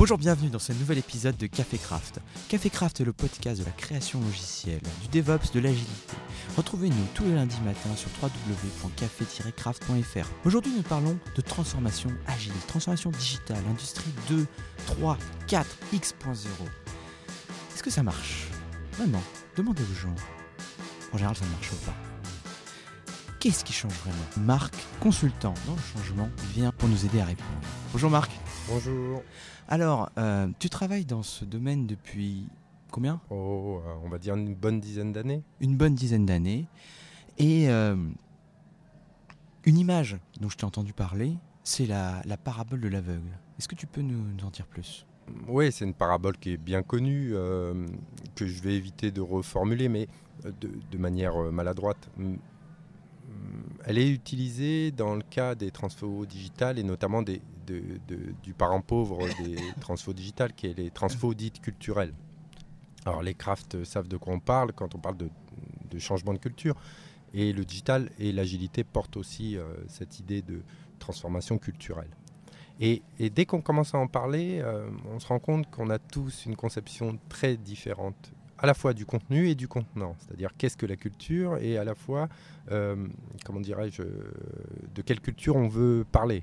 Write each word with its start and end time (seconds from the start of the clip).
Bonjour, 0.00 0.16
bienvenue 0.16 0.48
dans 0.48 0.58
ce 0.58 0.72
nouvel 0.72 0.96
épisode 0.96 1.36
de 1.36 1.46
Café 1.46 1.76
Craft. 1.76 2.20
Café 2.48 2.70
Craft 2.70 3.02
est 3.02 3.04
le 3.04 3.12
podcast 3.12 3.60
de 3.60 3.66
la 3.66 3.70
création 3.70 4.18
logicielle, 4.22 4.80
du 5.02 5.20
DevOps, 5.20 5.52
de 5.52 5.60
l'agilité. 5.60 6.16
Retrouvez-nous 6.56 7.04
tous 7.12 7.24
les 7.24 7.34
lundis 7.34 7.60
matins 7.66 7.94
sur 7.96 8.08
www.café-craft.fr. 8.22 10.26
Aujourd'hui, 10.46 10.72
nous 10.74 10.80
parlons 10.80 11.18
de 11.36 11.40
transformation 11.42 12.08
agile, 12.26 12.54
transformation 12.66 13.10
digitale, 13.10 13.62
industrie 13.68 14.10
2, 14.30 14.46
3, 14.86 15.18
4, 15.48 15.66
X.0. 15.92 16.46
Est-ce 17.74 17.82
que 17.82 17.90
ça 17.90 18.02
marche? 18.02 18.46
Vraiment, 18.92 19.22
demandez 19.54 19.82
aux 19.82 20.00
gens. 20.00 20.14
En 21.12 21.18
général, 21.18 21.36
ça 21.36 21.44
ne 21.44 21.50
marche 21.50 21.72
pas. 21.84 21.92
Qu'est-ce 23.38 23.64
qui 23.64 23.74
change 23.74 23.92
vraiment? 24.02 24.24
Marc, 24.38 24.72
consultant 24.98 25.52
dans 25.66 25.74
le 25.74 25.82
changement, 25.92 26.30
vient 26.54 26.72
pour 26.72 26.88
nous 26.88 27.04
aider 27.04 27.20
à 27.20 27.26
répondre. 27.26 27.60
Bonjour 27.92 28.08
Marc. 28.08 28.30
Bonjour. 28.70 29.24
Alors, 29.66 30.10
euh, 30.16 30.46
tu 30.60 30.70
travailles 30.70 31.04
dans 31.04 31.24
ce 31.24 31.44
domaine 31.44 31.88
depuis 31.88 32.46
combien? 32.92 33.20
Oh, 33.28 33.80
euh, 33.84 33.94
on 34.04 34.08
va 34.08 34.18
dire 34.18 34.36
une 34.36 34.54
bonne 34.54 34.78
dizaine 34.78 35.12
d'années. 35.12 35.42
Une 35.60 35.76
bonne 35.76 35.96
dizaine 35.96 36.24
d'années. 36.24 36.68
Et 37.36 37.68
euh, 37.68 37.96
une 39.64 39.76
image 39.76 40.18
dont 40.40 40.48
je 40.48 40.56
t'ai 40.56 40.66
entendu 40.66 40.92
parler, 40.92 41.36
c'est 41.64 41.86
la, 41.86 42.22
la 42.24 42.36
parabole 42.36 42.80
de 42.80 42.86
l'aveugle. 42.86 43.38
Est-ce 43.58 43.66
que 43.66 43.74
tu 43.74 43.88
peux 43.88 44.02
nous, 44.02 44.22
nous 44.22 44.44
en 44.44 44.50
dire 44.50 44.66
plus? 44.68 45.04
Oui, 45.48 45.72
c'est 45.72 45.84
une 45.84 45.94
parabole 45.94 46.38
qui 46.38 46.52
est 46.52 46.56
bien 46.56 46.84
connue, 46.84 47.30
euh, 47.34 47.74
que 48.36 48.46
je 48.46 48.62
vais 48.62 48.74
éviter 48.74 49.10
de 49.10 49.20
reformuler, 49.20 49.88
mais 49.88 50.06
de, 50.44 50.70
de 50.88 50.98
manière 50.98 51.36
maladroite. 51.50 52.08
Elle 53.84 53.98
est 53.98 54.10
utilisée 54.10 54.90
dans 54.92 55.14
le 55.14 55.22
cas 55.22 55.54
des 55.54 55.70
transfos 55.70 56.26
digitales 56.26 56.78
et 56.78 56.82
notamment 56.82 57.22
des, 57.22 57.40
de- 57.70 58.00
de- 58.16 58.32
du 58.42 58.54
parent 58.54 58.80
pauvre 58.80 59.18
des 59.42 59.56
transfos 59.80 60.12
digitales, 60.12 60.52
qui 60.52 60.66
est 60.66 60.76
les 60.78 60.90
transfos 60.90 61.34
dites 61.34 61.60
culturelles. 61.60 62.12
Alors 63.06 63.22
les 63.22 63.34
crafts 63.34 63.82
savent 63.84 64.08
de 64.08 64.16
quoi 64.16 64.34
on 64.34 64.40
parle 64.40 64.72
quand 64.72 64.94
on 64.94 64.98
parle 64.98 65.16
de, 65.16 65.30
de 65.90 65.98
changement 65.98 66.32
de 66.34 66.38
culture. 66.38 66.74
Et 67.32 67.52
le 67.52 67.64
digital 67.64 68.10
et 68.18 68.32
l'agilité 68.32 68.82
portent 68.84 69.16
aussi 69.16 69.56
euh, 69.56 69.64
cette 69.88 70.18
idée 70.18 70.42
de 70.42 70.62
transformation 70.98 71.58
culturelle. 71.58 72.10
Et, 72.80 73.02
et 73.18 73.30
dès 73.30 73.46
qu'on 73.46 73.60
commence 73.60 73.94
à 73.94 73.98
en 73.98 74.06
parler, 74.08 74.60
euh, 74.62 74.88
on 75.12 75.20
se 75.20 75.26
rend 75.28 75.38
compte 75.38 75.70
qu'on 75.70 75.90
a 75.90 75.98
tous 75.98 76.46
une 76.46 76.56
conception 76.56 77.18
très 77.28 77.56
différente, 77.56 78.32
à 78.58 78.66
la 78.66 78.74
fois 78.74 78.94
du 78.94 79.06
contenu 79.06 79.48
et 79.48 79.54
du 79.54 79.68
contenant. 79.68 80.16
C'est-à-dire 80.18 80.50
qu'est-ce 80.58 80.76
que 80.76 80.86
la 80.86 80.96
culture 80.96 81.56
et 81.58 81.78
à 81.78 81.84
la 81.84 81.94
fois, 81.94 82.28
euh, 82.72 83.06
comment 83.44 83.60
dirais-je, 83.60 84.02
de 84.02 85.02
quelle 85.02 85.20
culture 85.20 85.56
on 85.56 85.68
veut 85.68 86.04
parler. 86.10 86.42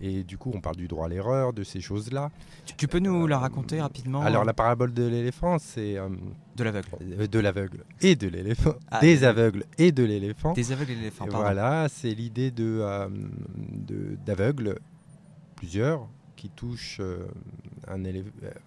Et 0.00 0.24
du 0.24 0.36
coup, 0.36 0.52
on 0.54 0.60
parle 0.60 0.76
du 0.76 0.88
droit 0.88 1.06
à 1.06 1.08
l'erreur, 1.08 1.52
de 1.54 1.62
ces 1.64 1.80
choses-là. 1.80 2.30
tu, 2.66 2.74
tu 2.76 2.86
peux 2.88 2.98
nous 2.98 3.26
la 3.26 3.38
raconter 3.38 3.80
rapidement 3.80 4.20
Alors 4.20 4.44
la 4.44 4.52
parabole 4.52 4.92
de 4.92 5.06
l'éléphant, 5.06 5.58
c'est 5.58 5.96
euh, 5.96 6.08
De 6.54 6.64
l'aveugle. 6.64 6.88
euh, 7.02 7.26
de 7.26 7.38
l'aveugle 7.38 7.84
et 8.02 8.14
de 8.14 8.28
l'éléphant, 8.28 8.74
Ah, 8.90 9.00
des 9.00 9.24
aveugles 9.24 9.64
et 9.78 9.92
de 9.92 10.04
l'éléphant. 10.04 10.52
Des 10.52 10.72
aveugles 10.72 10.90
et 10.92 10.96
l'éléphant, 10.96 11.24
Et 11.24 11.28
pardon. 11.30 11.44
Voilà, 11.44 11.86
c'est 11.88 12.12
l'idée 12.12 12.50
de, 12.50 12.78
euh, 12.82 13.08
de- 13.56 14.18
d'aveugles, 14.26 14.78
plusieurs, 15.56 16.06
qui 16.36 16.50
touchent 16.50 17.00
un 17.88 18.04
élé- 18.04 18.24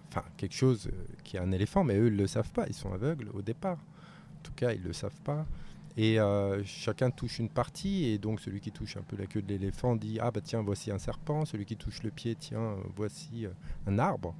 enfin, 0.08 0.24
quelque 0.36 0.54
chose 0.56 0.90
qui 1.22 1.36
est 1.36 1.40
un 1.40 1.52
éléphant, 1.52 1.84
mais 1.84 1.96
eux 1.96 2.08
ne 2.10 2.16
le 2.16 2.26
savent 2.26 2.50
pas, 2.50 2.66
ils 2.66 2.74
sont 2.74 2.92
aveugles 2.92 3.28
au 3.34 3.42
départ. 3.42 3.76
En 3.78 4.42
tout 4.42 4.52
cas, 4.56 4.72
ils 4.72 4.80
ne 4.82 4.86
le 4.88 4.92
savent 4.92 5.20
pas. 5.22 5.46
Et 5.96 6.20
euh, 6.20 6.62
chacun 6.64 7.10
touche 7.10 7.38
une 7.38 7.48
partie, 7.48 8.06
et 8.06 8.18
donc 8.18 8.40
celui 8.40 8.60
qui 8.60 8.70
touche 8.70 8.96
un 8.96 9.02
peu 9.02 9.16
la 9.16 9.26
queue 9.26 9.42
de 9.42 9.48
l'éléphant 9.48 9.96
dit 9.96 10.18
Ah, 10.20 10.30
bah 10.30 10.40
tiens, 10.42 10.62
voici 10.62 10.90
un 10.90 10.98
serpent. 10.98 11.44
Celui 11.44 11.64
qui 11.64 11.76
touche 11.76 12.02
le 12.02 12.10
pied, 12.10 12.36
tiens, 12.36 12.60
euh, 12.60 12.76
voici 12.96 13.46
euh, 13.46 13.50
un 13.86 13.98
arbre. 13.98 14.34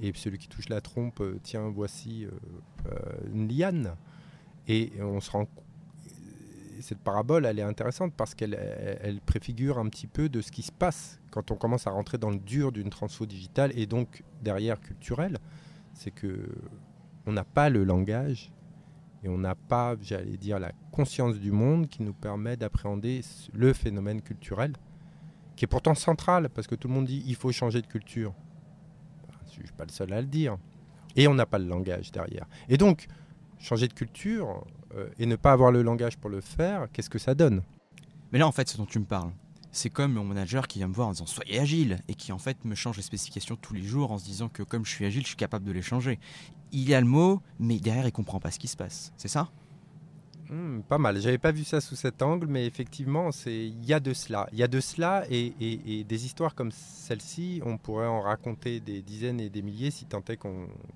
Et 0.00 0.12
celui 0.14 0.38
qui 0.38 0.48
touche 0.48 0.68
la 0.68 0.80
trompe, 0.80 1.22
tiens, 1.42 1.68
voici 1.68 2.26
une 3.32 3.48
liane. 3.48 3.94
Et 4.66 4.90
on 5.00 5.20
se 5.20 5.30
rend 5.30 5.46
cette 6.80 6.98
parabole, 6.98 7.46
elle 7.46 7.60
est 7.60 7.62
intéressante 7.62 8.12
parce 8.12 8.34
qu'elle 8.34 8.54
elle, 8.54 8.98
elle 9.00 9.20
préfigure 9.20 9.78
un 9.78 9.88
petit 9.88 10.08
peu 10.08 10.28
de 10.28 10.40
ce 10.40 10.50
qui 10.50 10.62
se 10.62 10.72
passe 10.72 11.20
quand 11.30 11.52
on 11.52 11.54
commence 11.54 11.86
à 11.86 11.90
rentrer 11.90 12.18
dans 12.18 12.30
le 12.30 12.38
dur 12.38 12.72
d'une 12.72 12.90
transfo 12.90 13.24
digitale 13.24 13.70
et 13.78 13.86
donc 13.86 14.24
derrière 14.42 14.80
culturelle. 14.80 15.38
C'est 15.92 16.10
que 16.10 16.48
on 17.26 17.32
n'a 17.32 17.44
pas 17.44 17.70
le 17.70 17.84
langage 17.84 18.50
et 19.24 19.28
on 19.28 19.38
n'a 19.38 19.54
pas, 19.54 19.96
j'allais 20.02 20.36
dire, 20.36 20.58
la 20.58 20.72
conscience 20.92 21.36
du 21.36 21.50
monde 21.50 21.88
qui 21.88 22.02
nous 22.02 22.12
permet 22.12 22.58
d'appréhender 22.58 23.22
le 23.54 23.72
phénomène 23.72 24.20
culturel, 24.20 24.74
qui 25.56 25.64
est 25.64 25.68
pourtant 25.68 25.94
central 25.94 26.50
parce 26.50 26.66
que 26.66 26.74
tout 26.74 26.88
le 26.88 26.94
monde 26.94 27.06
dit 27.06 27.24
il 27.26 27.34
faut 27.34 27.50
changer 27.50 27.80
de 27.80 27.86
culture. 27.86 28.34
Je 29.50 29.60
ne 29.60 29.64
suis 29.64 29.74
pas 29.74 29.84
le 29.84 29.92
seul 29.92 30.12
à 30.12 30.20
le 30.20 30.26
dire. 30.26 30.58
Et 31.16 31.26
on 31.26 31.34
n'a 31.34 31.46
pas 31.46 31.58
le 31.58 31.66
langage 31.66 32.12
derrière. 32.12 32.46
Et 32.68 32.76
donc, 32.76 33.06
changer 33.58 33.88
de 33.88 33.94
culture 33.94 34.64
euh, 34.94 35.08
et 35.18 35.26
ne 35.26 35.36
pas 35.36 35.52
avoir 35.52 35.72
le 35.72 35.82
langage 35.82 36.18
pour 36.18 36.28
le 36.28 36.40
faire, 36.40 36.88
qu'est-ce 36.92 37.08
que 37.08 37.20
ça 37.20 37.34
donne? 37.34 37.62
Mais 38.30 38.38
là, 38.38 38.46
en 38.46 38.52
fait, 38.52 38.68
ce 38.68 38.76
dont 38.76 38.84
tu 38.84 38.98
me 38.98 39.04
parles, 39.04 39.30
c'est 39.74 39.90
comme 39.90 40.12
mon 40.12 40.24
manager 40.24 40.68
qui 40.68 40.78
vient 40.78 40.88
me 40.88 40.94
voir 40.94 41.08
en 41.08 41.12
disant 41.12 41.26
soyez 41.26 41.58
agile 41.58 41.98
et 42.08 42.14
qui 42.14 42.32
en 42.32 42.38
fait 42.38 42.64
me 42.64 42.74
change 42.76 42.96
les 42.96 43.02
spécifications 43.02 43.56
tous 43.56 43.74
les 43.74 43.82
jours 43.82 44.12
en 44.12 44.18
se 44.18 44.24
disant 44.24 44.48
que 44.48 44.62
comme 44.62 44.86
je 44.86 44.90
suis 44.90 45.04
agile, 45.04 45.22
je 45.22 45.28
suis 45.28 45.36
capable 45.36 45.64
de 45.64 45.72
les 45.72 45.82
changer. 45.82 46.20
Il 46.70 46.88
y 46.88 46.94
a 46.94 47.00
le 47.00 47.06
mot, 47.06 47.42
mais 47.58 47.78
derrière, 47.78 48.06
il 48.06 48.12
comprend 48.12 48.40
pas 48.40 48.50
ce 48.50 48.58
qui 48.58 48.68
se 48.68 48.76
passe. 48.76 49.12
C'est 49.16 49.28
ça? 49.28 49.50
Hmm, 50.48 50.80
Pas 50.82 50.98
mal. 50.98 51.20
J'avais 51.20 51.38
pas 51.38 51.50
vu 51.50 51.64
ça 51.64 51.80
sous 51.80 51.96
cet 51.96 52.22
angle, 52.22 52.46
mais 52.46 52.66
effectivement, 52.66 53.32
c'est 53.32 53.66
il 53.66 53.84
y 53.84 53.92
a 53.92 54.00
de 54.00 54.12
cela. 54.12 54.48
Il 54.52 54.58
y 54.58 54.62
a 54.62 54.68
de 54.68 54.80
cela 54.80 55.24
et, 55.28 56.04
des 56.04 56.26
histoires 56.26 56.54
comme 56.54 56.70
celle-ci, 56.70 57.60
on 57.64 57.76
pourrait 57.76 58.06
en 58.06 58.20
raconter 58.20 58.78
des 58.78 59.02
dizaines 59.02 59.40
et 59.40 59.50
des 59.50 59.62
milliers 59.62 59.90
si 59.90 60.04
tant 60.06 60.22
est 60.28 60.36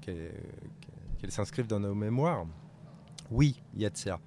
qu'elles 0.01 0.33
s'inscrivent 1.31 1.67
dans 1.67 1.81
nos 1.81 1.95
mémoires. 1.95 2.47
Oui, 3.31 3.61
il 3.75 3.83
y 3.83 3.87
a 3.87 3.91
de 3.91 3.97
ça. 3.97 4.21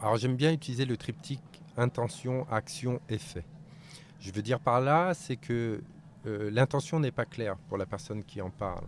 Alors 0.00 0.16
j'aime 0.16 0.36
bien 0.36 0.52
utiliser 0.52 0.84
le 0.84 0.96
triptyque 0.96 1.40
intention, 1.78 2.46
action, 2.50 3.00
effet. 3.08 3.44
Je 4.20 4.30
veux 4.32 4.42
dire 4.42 4.60
par 4.60 4.80
là, 4.80 5.14
c'est 5.14 5.36
que 5.36 5.80
euh, 6.26 6.50
l'intention 6.50 7.00
n'est 7.00 7.12
pas 7.12 7.24
claire 7.24 7.56
pour 7.68 7.78
la 7.78 7.86
personne 7.86 8.24
qui 8.24 8.40
en 8.42 8.50
parle. 8.50 8.84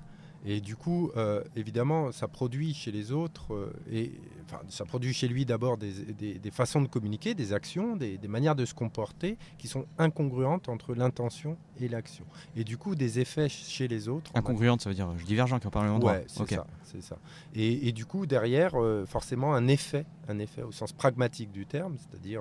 Et 0.47 0.63
du 0.63 0.75
coup, 0.75 1.11
euh, 1.19 1.45
évidemment, 1.55 2.13
ça 2.13 2.27
produit 2.27 2.73
chez 2.73 2.91
les 2.91 3.13
autres, 3.13 3.53
euh, 3.55 3.73
et 3.93 4.13
enfin, 4.47 4.63
ça 4.71 4.87
produit 4.87 5.13
chez 5.13 5.29
lui 5.29 5.45
d'abord 5.45 5.77
des, 5.77 5.93
des- 6.15 6.39
des 6.39 6.51
façons 6.51 6.81
de 6.81 6.89
communiquer, 6.89 7.35
des 7.35 7.53
actions, 7.53 7.95
des, 7.95 8.17
des 8.17 8.27
manières 8.27 8.55
de 8.57 8.65
se 8.65 8.73
comporter 8.73 9.37
qui 9.59 9.69
sont 9.69 9.85
incongruentes 9.99 10.71
entre 10.71 10.95
l'intention 10.95 11.59
et 11.79 11.89
l'action. 11.89 12.25
Et 12.57 12.65
du 12.65 12.79
coup, 12.79 12.95
des 12.95 13.21
effets 13.21 13.51
chez 13.51 13.87
les 13.87 14.09
autres. 14.09 14.31
Incongruente, 14.35 14.81
ça 14.81 14.89
veut 14.89 14.95
dire 14.97 15.13
je 15.19 15.27
divergent 15.27 15.59
qui 15.59 15.67
en 15.67 15.71
parle 15.71 15.89
endroit. 15.91 16.13
Ouais, 16.13 16.25
c'est 16.27 16.49
ça, 16.49 16.67
c'est 16.85 17.03
ça. 17.03 17.19
Et, 17.55 17.89
et 17.89 17.93
du 17.93 18.07
coup, 18.07 18.25
derrière, 18.25 18.81
euh, 18.83 19.05
forcément, 19.05 19.53
un 19.55 19.69
effet, 19.69 20.07
un 20.27 20.39
effet 20.39 20.63
au 20.63 20.73
sens 20.73 20.93
pragmatique 20.95 21.53
du 21.53 21.67
terme, 21.67 21.97
c'est-à-dire 21.99 22.41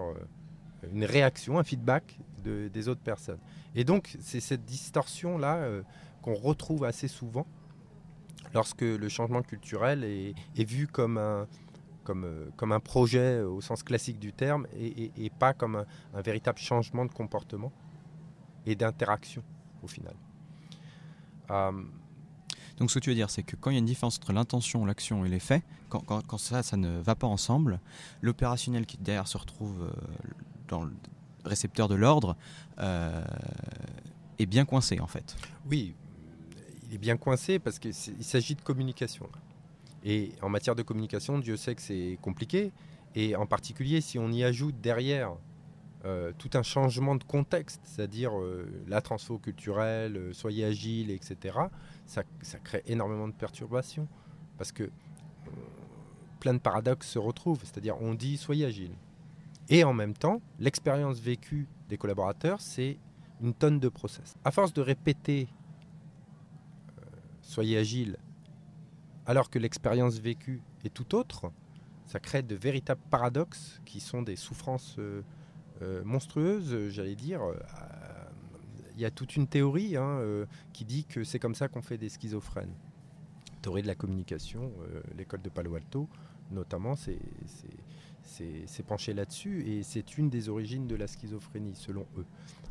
une 0.91 1.03
réaction, 1.05 1.59
un 1.59 1.63
feedback 1.63 2.19
de- 2.43 2.69
des 2.69 2.87
autres 2.87 3.01
personnes. 3.01 3.39
Et 3.75 3.83
donc, 3.83 4.15
c'est 4.21 4.39
cette 4.39 4.65
distorsion-là 4.65 5.57
euh, 5.57 5.81
qu'on 6.21 6.33
retrouve 6.35 6.83
assez 6.85 7.07
souvent 7.07 7.45
lorsque 8.53 8.81
le 8.81 9.09
changement 9.09 9.41
culturel 9.41 10.03
est, 10.03 10.33
vu 10.63 10.87
comme 10.87 11.17
un, 11.17 11.47
comme, 12.03 12.23
euh, 12.25 12.49
comme 12.55 12.71
un 12.71 12.79
projet 12.79 13.41
au 13.41 13.61
sens 13.61 13.83
classique 13.83 14.19
du 14.19 14.33
terme 14.33 14.65
et, 14.77 15.29
pas 15.37 15.53
comme 15.53 15.85
un, 16.15 16.21
véritable 16.21 16.57
changement 16.57 17.05
de 17.05 17.11
comportement 17.11 17.71
et 18.65 18.75
d'interaction 18.75 19.43
au 19.83 19.87
final. 19.87 20.15
Euh, 21.51 21.71
Donc 22.77 22.89
ce 22.91 22.95
que 22.99 23.03
tu 23.03 23.09
veux 23.09 23.15
dire, 23.15 23.29
c'est 23.29 23.43
que 23.43 23.55
quand 23.55 23.69
il 23.69 23.73
y 23.73 23.77
a 23.77 23.79
une 23.79 23.85
différence 23.85 24.17
entre 24.17 24.31
l'intention, 24.33 24.85
l'action 24.85 25.25
et 25.25 25.29
l'effet, 25.29 25.63
quand, 25.89 25.99
quand- 26.05 26.37
ça 26.37 26.77
ne 26.77 26.99
va 26.99 27.15
pas 27.15 27.27
ensemble, 27.27 27.79
l'opérationnel 28.21 28.85
qui 28.85 28.97
derrière 28.97 29.27
se 29.27 29.37
retrouve 29.37 29.83
euh, 29.83 29.91
dans 30.69 30.83
le 30.83 30.93
récepteur 31.43 31.87
de 31.87 31.95
l'ordre 31.95 32.37
euh, 32.79 33.21
est 34.37 34.45
bien 34.45 34.65
coincé 34.65 34.99
en 34.99 35.07
fait. 35.07 35.35
Oui, 35.69 35.95
il 36.87 36.95
est 36.95 36.99
bien 36.99 37.17
coincé 37.17 37.59
parce 37.59 37.79
qu'il 37.79 37.93
s'agit 37.93 38.55
de 38.55 38.61
communication. 38.61 39.27
Et 40.03 40.31
en 40.41 40.49
matière 40.49 40.75
de 40.75 40.83
communication, 40.83 41.39
Dieu 41.39 41.57
sait 41.57 41.75
que 41.75 41.81
c'est 41.81 42.17
compliqué. 42.21 42.71
Et 43.15 43.35
en 43.35 43.45
particulier, 43.45 44.01
si 44.01 44.17
on 44.17 44.31
y 44.31 44.43
ajoute 44.43 44.79
derrière 44.79 45.33
euh, 46.05 46.31
tout 46.37 46.51
un 46.53 46.63
changement 46.63 47.15
de 47.15 47.23
contexte, 47.23 47.81
c'est-à-dire 47.83 48.39
euh, 48.39 48.65
la 48.87 49.01
transfo 49.01 49.37
culturelle, 49.39 50.29
soyez 50.33 50.63
agile, 50.63 51.11
etc., 51.11 51.57
ça, 52.05 52.23
ça 52.41 52.59
crée 52.59 52.83
énormément 52.87 53.27
de 53.27 53.33
perturbations. 53.33 54.07
Parce 54.57 54.71
que 54.71 54.89
plein 56.39 56.53
de 56.53 56.59
paradoxes 56.59 57.09
se 57.09 57.19
retrouvent. 57.19 57.61
C'est-à-dire, 57.63 58.01
on 58.01 58.13
dit 58.13 58.37
soyez 58.37 58.65
agile. 58.65 58.93
Et 59.69 59.83
en 59.83 59.93
même 59.93 60.13
temps, 60.13 60.41
l'expérience 60.59 61.19
vécue 61.19 61.67
des 61.87 61.97
collaborateurs, 61.97 62.59
c'est 62.61 62.97
une 63.41 63.53
tonne 63.53 63.79
de 63.79 63.89
process. 63.89 64.35
À 64.43 64.51
force 64.51 64.73
de 64.73 64.81
répéter 64.81 65.47
euh, 66.99 67.05
soyez 67.41 67.77
agile, 67.77 68.17
alors 69.25 69.49
que 69.51 69.59
l'expérience 69.59 70.17
vécue 70.19 70.61
est 70.83 70.93
tout 70.93 71.13
autre, 71.15 71.51
ça 72.09 72.19
crée 72.19 72.41
de 72.41 72.55
véritables 72.55 73.03
paradoxes 73.11 73.79
qui 73.85 73.99
sont 73.99 74.23
des 74.23 74.35
souffrances 74.35 74.95
euh, 74.97 75.21
euh, 75.83 76.03
monstrueuses, 76.03 76.89
j'allais 76.89 77.15
dire. 77.15 77.43
Euh, 77.43 77.53
y 78.97 79.05
a 79.05 79.11
toute 79.11 79.35
une 79.35 79.45
théorie 79.45 79.95
hein, 79.95 80.19
qui 80.73 80.83
dit 80.83 81.05
que 81.05 81.23
c'est 81.23 81.39
comme 81.39 81.55
ça 81.55 81.69
qu'on 81.69 81.81
fait 81.81 81.97
des 81.97 82.09
schizophrènes. 82.09 82.73
Théorie 83.61 83.83
de 83.83 83.87
la 83.87 83.95
communication, 83.95 84.73
l'école 85.15 85.41
de 85.41 85.47
Palo 85.47 85.75
Alto, 85.75 86.09
notamment, 86.51 86.97
c'est 86.97 87.19
penché 88.87 89.13
là-dessus 89.13 89.63
et 89.67 89.83
c'est 89.83 90.17
une 90.17 90.29
des 90.29 90.49
origines 90.49 90.87
de 90.87 90.95
la 90.95 91.07
schizophrénie, 91.07 91.75
selon 91.75 92.05
eux. 92.17 92.25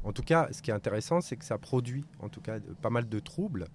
En 0.05 0.13
tout 0.13 0.23
cas, 0.23 0.49
ce 0.53 0.63
qui 0.63 0.71
est 0.71 0.75
intéressant, 0.75 1.21
c'est 1.21 1.37
que 1.37 1.45
ça 1.45 1.59
produit 1.59 2.05
en 2.21 2.29
tout 2.29 2.41
cas 2.41 2.59
pas 2.81 2.91
mal 2.91 3.09
de 3.09 3.19
troubles. 3.19 3.67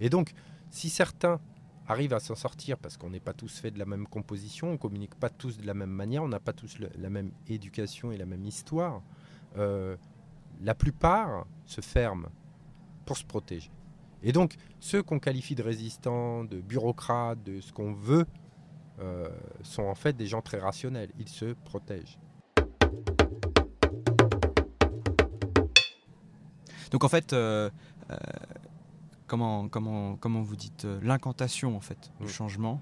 Et 0.00 0.08
donc, 0.08 0.32
si 0.70 0.88
certains 0.88 1.40
arrivent 1.88 2.14
à 2.14 2.20
s'en 2.20 2.36
sortir 2.36 2.78
parce 2.78 2.96
qu'on 2.96 3.10
n'est 3.10 3.20
pas 3.20 3.32
tous 3.32 3.58
faits 3.60 3.74
de 3.74 3.78
la 3.78 3.86
même 3.86 4.06
composition, 4.06 4.70
on 4.72 4.78
communique 4.78 5.14
pas 5.14 5.30
tous 5.30 5.58
de 5.58 5.66
la 5.66 5.74
même 5.74 5.90
manière, 5.90 6.22
on 6.22 6.28
n'a 6.28 6.40
pas 6.40 6.52
tous 6.52 6.78
la 6.78 7.10
même 7.10 7.32
éducation 7.48 8.12
et 8.12 8.16
la 8.16 8.26
même 8.26 8.44
histoire, 8.44 9.02
euh, 9.56 9.96
la 10.62 10.74
plupart 10.74 11.46
se 11.64 11.80
ferment 11.80 12.28
pour 13.04 13.16
se 13.16 13.24
protéger. 13.24 13.70
Et 14.22 14.32
donc, 14.32 14.54
ceux 14.78 15.02
qu'on 15.02 15.18
qualifie 15.18 15.54
de 15.54 15.62
résistants, 15.62 16.44
de 16.44 16.60
bureaucrates, 16.60 17.42
de 17.42 17.60
ce 17.60 17.72
qu'on 17.72 17.92
veut, 17.92 18.26
euh, 19.00 19.28
sont 19.62 19.84
en 19.84 19.94
fait 19.94 20.16
des 20.16 20.26
gens 20.26 20.42
très 20.42 20.58
rationnels. 20.58 21.10
Ils 21.18 21.28
se 21.28 21.54
protègent. 21.64 22.18
Donc 26.90 27.04
en 27.04 27.08
fait, 27.08 27.32
euh, 27.32 27.70
euh, 28.10 28.16
comment, 29.26 29.68
comment, 29.68 30.16
comment 30.16 30.42
vous 30.42 30.56
dites 30.56 30.86
l'incantation 31.02 31.76
en 31.76 31.80
fait, 31.80 32.10
mm. 32.20 32.26
changement, 32.26 32.80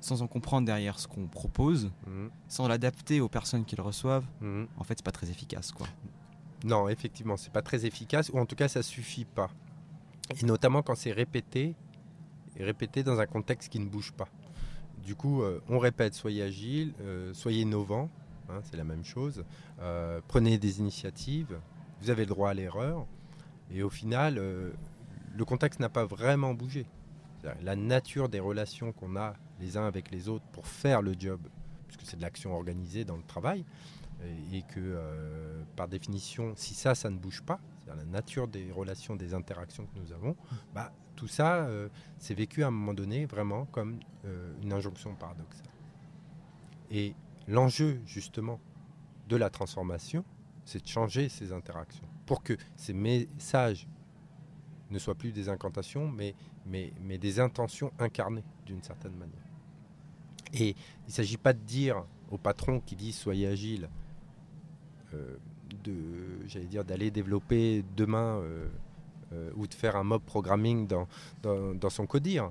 sans 0.00 0.20
en 0.22 0.26
comprendre 0.26 0.66
derrière 0.66 0.98
ce 0.98 1.08
qu'on 1.08 1.26
propose, 1.26 1.90
mm. 2.06 2.26
sans 2.48 2.68
l'adapter 2.68 3.20
aux 3.20 3.28
personnes 3.28 3.64
qui 3.64 3.74
le 3.74 3.82
reçoivent, 3.82 4.26
mm. 4.42 4.64
en 4.76 4.84
fait 4.84 4.98
c'est 4.98 5.04
pas 5.04 5.12
très 5.12 5.30
efficace 5.30 5.72
quoi. 5.72 5.86
Non, 6.64 6.88
effectivement, 6.88 7.36
c'est 7.36 7.52
pas 7.52 7.62
très 7.62 7.86
efficace, 7.86 8.30
ou 8.30 8.38
en 8.38 8.46
tout 8.46 8.56
cas, 8.56 8.68
ça 8.68 8.82
suffit 8.82 9.24
pas. 9.24 9.50
Et 10.40 10.44
notamment 10.44 10.82
quand 10.82 10.96
c'est 10.96 11.12
répété, 11.12 11.74
et 12.56 12.64
répété 12.64 13.02
dans 13.02 13.20
un 13.20 13.26
contexte 13.26 13.70
qui 13.70 13.78
ne 13.78 13.86
bouge 13.86 14.12
pas. 14.12 14.28
Du 15.04 15.14
coup, 15.14 15.42
euh, 15.42 15.60
on 15.68 15.78
répète, 15.78 16.14
soyez 16.14 16.42
agile, 16.42 16.92
euh, 17.00 17.32
soyez 17.34 17.62
innovant, 17.62 18.10
hein, 18.48 18.60
c'est 18.62 18.76
la 18.76 18.84
même 18.84 19.04
chose. 19.04 19.44
Euh, 19.80 20.20
prenez 20.28 20.58
des 20.58 20.80
initiatives, 20.80 21.58
vous 22.00 22.10
avez 22.10 22.22
le 22.22 22.28
droit 22.28 22.50
à 22.50 22.54
l'erreur. 22.54 23.06
Et 23.70 23.82
au 23.82 23.90
final, 23.90 24.36
le 24.36 25.44
contexte 25.44 25.78
n'a 25.78 25.90
pas 25.90 26.06
vraiment 26.06 26.54
bougé. 26.54 26.86
La 27.62 27.76
nature 27.76 28.30
des 28.30 28.40
relations 28.40 28.92
qu'on 28.92 29.14
a 29.16 29.34
les 29.60 29.76
uns 29.76 29.86
avec 29.86 30.10
les 30.10 30.30
autres 30.30 30.46
pour 30.52 30.66
faire 30.66 31.02
le 31.02 31.14
job, 31.18 31.38
puisque 31.86 32.02
c'est 32.04 32.16
de 32.16 32.22
l'action 32.22 32.54
organisée 32.54 33.04
dans 33.04 33.16
le 33.16 33.22
travail, 33.22 33.66
et 34.54 34.62
que 34.62 34.96
par 35.76 35.86
définition, 35.86 36.54
si 36.56 36.72
ça, 36.72 36.94
ça 36.94 37.10
ne 37.10 37.18
bouge 37.18 37.42
pas, 37.42 37.60
c'est-à-dire 37.88 38.04
la 38.04 38.10
nature 38.10 38.48
des 38.48 38.70
relations, 38.70 39.16
des 39.16 39.34
interactions 39.34 39.86
que 39.86 39.98
nous 39.98 40.12
avons, 40.12 40.36
bah, 40.74 40.92
tout 41.16 41.28
ça, 41.28 41.56
euh, 41.56 41.88
c'est 42.18 42.34
vécu 42.34 42.62
à 42.62 42.68
un 42.68 42.70
moment 42.70 42.94
donné 42.94 43.26
vraiment 43.26 43.66
comme 43.66 43.98
euh, 44.24 44.54
une 44.62 44.72
injonction 44.72 45.14
paradoxale. 45.14 45.66
Et 46.90 47.14
l'enjeu 47.46 48.00
justement 48.06 48.60
de 49.28 49.36
la 49.36 49.50
transformation, 49.50 50.24
c'est 50.64 50.82
de 50.82 50.88
changer 50.88 51.28
ces 51.28 51.52
interactions 51.52 52.06
pour 52.26 52.42
que 52.42 52.56
ces 52.76 52.92
messages 52.92 53.88
ne 54.90 54.98
soient 54.98 55.14
plus 55.14 55.32
des 55.32 55.48
incantations, 55.48 56.08
mais, 56.08 56.34
des 57.18 57.40
intentions 57.40 57.92
incarnées 57.98 58.44
d'une 58.66 58.82
certaine 58.82 59.14
manière. 59.14 59.36
Et 60.52 60.70
il 60.70 61.08
ne 61.08 61.12
s'agit 61.12 61.36
pas 61.36 61.52
de 61.52 61.60
dire 61.60 62.04
au 62.30 62.38
patron 62.38 62.80
qui 62.80 62.96
dit 62.96 63.12
soyez 63.12 63.46
agile, 63.46 63.88
euh, 65.14 65.36
j'allais 66.46 66.66
dire, 66.66 66.84
d'aller 66.84 67.10
développer 67.10 67.84
demain 67.96 68.38
euh, 68.38 68.68
euh, 69.32 69.50
ou 69.56 69.66
de 69.66 69.74
faire 69.74 69.96
un 69.96 70.04
mob 70.04 70.22
programming 70.22 70.86
dans, 70.86 71.08
dans, 71.42 71.90
son 71.90 72.06
codir. 72.06 72.50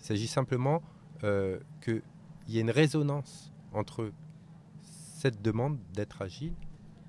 Il 0.00 0.04
s'agit 0.04 0.26
simplement 0.26 0.82
qu'il 1.20 2.02
y 2.48 2.58
ait 2.58 2.60
une 2.60 2.70
résonance 2.70 3.52
entre 3.72 4.12
cette 4.82 5.40
demande 5.40 5.78
d'être 5.94 6.20
agile, 6.20 6.52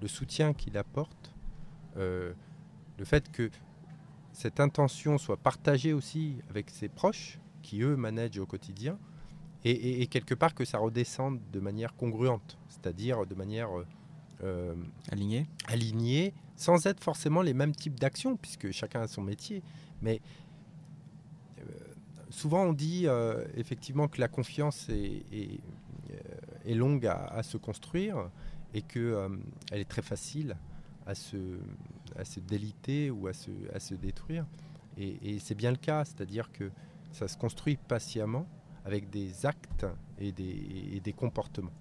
le 0.02 0.08
soutien 0.08 0.54
qu'il 0.54 0.78
apporte, 0.78 1.34
le 1.98 2.36
fait 3.04 3.30
que 3.30 3.50
cette 4.32 4.60
intention 4.60 5.18
soit 5.18 5.38
partagée 5.38 5.92
aussi 5.92 6.38
avec 6.50 6.70
ses 6.70 6.88
proches, 6.88 7.40
qui 7.62 7.82
eux 7.82 7.96
managent 7.98 8.40
au 8.40 8.46
quotidien, 8.46 8.98
et, 9.66 10.06
quelque 10.08 10.36
part 10.36 10.54
que 10.54 10.64
ça 10.64 10.78
redescende 10.78 11.40
de 11.52 11.60
manière 11.60 11.96
congruente, 11.96 12.58
c'est-à-dire 12.70 13.26
de 13.26 13.34
manière 13.34 13.76
euh, 13.80 13.88
aligné 15.12 15.48
alignés, 15.68 16.34
sans 16.56 16.86
être 16.86 17.04
forcément 17.04 17.42
les 17.42 17.54
mêmes 17.54 17.76
types 17.76 18.00
d'actions, 18.00 18.38
puisque 18.38 18.72
chacun 18.72 19.02
a 19.02 19.08
son 19.08 19.22
métier. 19.22 19.62
Mais 20.02 20.22
euh, 21.60 21.64
souvent 22.30 22.64
on 22.64 22.74
dit 22.74 23.08
euh, 23.08 23.46
effectivement 23.56 24.08
que 24.08 24.20
la 24.20 24.28
confiance 24.28 24.90
est, 24.90 25.24
est, 25.32 26.74
longue 26.74 27.06
à, 27.06 27.44
se 27.44 27.58
construire 27.58 28.30
et 28.74 28.82
qu'elle 28.82 29.40
elle 29.72 29.80
est 29.80 29.90
très 29.90 30.02
facile 30.02 30.58
à 31.06 31.14
se, 31.14 31.38
à 32.18 32.26
se 32.26 32.40
déliter 32.40 33.12
ou 33.12 33.28
à 33.28 33.34
se, 33.34 33.52
à 33.74 33.80
se 33.80 33.94
détruire. 33.94 34.46
Et, 34.98 35.36
et 35.36 35.40
c'est 35.40 35.56
bien 35.56 35.72
le 35.72 35.78
cas, 35.78 36.04
c'est-à-dire 36.06 36.52
que 36.52 36.72
ça 37.12 37.28
se 37.28 37.38
construit 37.38 37.78
patiemment 37.78 38.48
avec 38.84 39.10
des 39.10 39.46
actes 39.46 39.86
et 40.20 40.32
des, 40.32 40.94
et 40.94 41.00
des 41.00 41.14
comportements. 41.14 41.72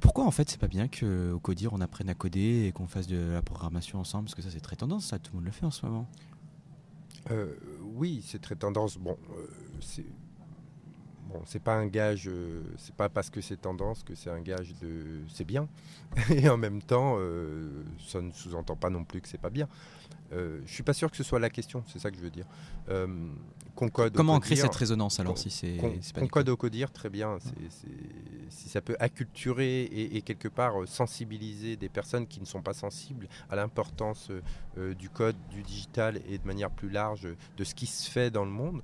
Pourquoi 0.00 0.24
en 0.24 0.30
fait 0.30 0.50
c'est 0.50 0.60
pas 0.60 0.68
bien 0.68 0.88
qu'au 0.88 1.38
CODIR 1.40 1.72
on 1.72 1.80
apprenne 1.80 2.08
à 2.08 2.14
coder 2.14 2.66
et 2.66 2.72
qu'on 2.72 2.86
fasse 2.86 3.06
de 3.06 3.32
la 3.32 3.42
programmation 3.42 3.98
ensemble? 3.98 4.24
Parce 4.24 4.34
que 4.34 4.42
ça 4.42 4.50
c'est 4.50 4.60
très 4.60 4.76
tendance, 4.76 5.06
ça 5.06 5.18
tout 5.18 5.32
le 5.32 5.38
monde 5.38 5.46
le 5.46 5.52
fait 5.52 5.66
en 5.66 5.70
ce 5.70 5.86
moment. 5.86 6.08
Euh, 7.30 7.54
oui, 7.94 8.22
c'est 8.26 8.40
très 8.40 8.56
tendance. 8.56 8.98
Bon, 8.98 9.16
euh, 9.36 9.46
bon, 11.26 11.40
c'est 11.44 11.62
pas 11.62 11.74
un 11.74 11.86
gage, 11.86 12.28
euh, 12.28 12.62
c'est 12.76 12.94
pas 12.94 13.08
parce 13.08 13.30
que 13.30 13.40
c'est 13.40 13.56
tendance 13.56 14.02
que 14.02 14.14
c'est 14.14 14.30
un 14.30 14.40
gage 14.40 14.74
de 14.80 15.20
c'est 15.28 15.44
bien. 15.44 15.68
Et 16.30 16.48
en 16.48 16.56
même 16.56 16.82
temps, 16.82 17.18
ça 18.06 18.20
ne 18.20 18.30
sous-entend 18.32 18.76
pas 18.76 18.90
non 18.90 19.04
plus 19.04 19.20
que 19.20 19.28
c'est 19.28 19.40
pas 19.40 19.50
bien. 19.50 19.68
Euh, 20.32 20.60
je 20.66 20.72
suis 20.72 20.82
pas 20.82 20.92
sûr 20.92 21.10
que 21.10 21.16
ce 21.16 21.22
soit 21.22 21.38
la 21.38 21.50
question, 21.50 21.84
c'est 21.86 21.98
ça 21.98 22.10
que 22.10 22.16
je 22.16 22.22
veux 22.22 22.30
dire. 22.30 22.46
Euh, 22.88 23.06
Comment 23.74 24.40
créer 24.40 24.56
cette 24.56 24.74
résonance 24.74 25.20
alors 25.20 25.36
si 25.36 25.50
c'est 25.50 25.76
Concode 26.14 26.48
au 26.48 26.56
codir, 26.56 26.90
très 26.90 27.10
bien. 27.10 27.38
si 28.48 28.68
ça 28.68 28.80
peut 28.80 28.96
acculturer 28.98 29.82
et, 29.82 30.22
quelque 30.22 30.48
part 30.48 30.80
euh, 30.80 30.86
sensibiliser 30.86 31.76
des 31.76 31.90
personnes 31.90 32.26
qui 32.26 32.40
ne 32.40 32.46
sont 32.46 32.62
pas 32.62 32.72
sensibles 32.72 33.28
à 33.50 33.56
l'importance 33.56 34.30
euh, 34.78 34.94
du 34.94 35.10
code, 35.10 35.36
du 35.50 35.62
digital 35.62 36.20
et 36.28 36.38
de 36.38 36.46
manière 36.46 36.70
plus 36.70 36.88
large 36.88 37.28
de 37.56 37.64
ce 37.64 37.74
qui 37.74 37.86
se 37.86 38.10
fait 38.10 38.30
dans 38.30 38.44
le 38.44 38.50
monde, 38.50 38.82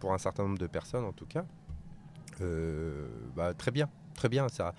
pour 0.00 0.12
un 0.12 0.18
certain 0.18 0.42
nombre 0.42 0.58
de 0.58 0.66
personnes 0.66 1.04
en 1.04 1.12
tout 1.12 1.24
cas, 1.24 1.46
bah, 3.36 3.54
très 3.54 3.70
bien, 3.70 3.88
très 4.14 4.28
bien 4.28 4.48
ça. 4.48 4.74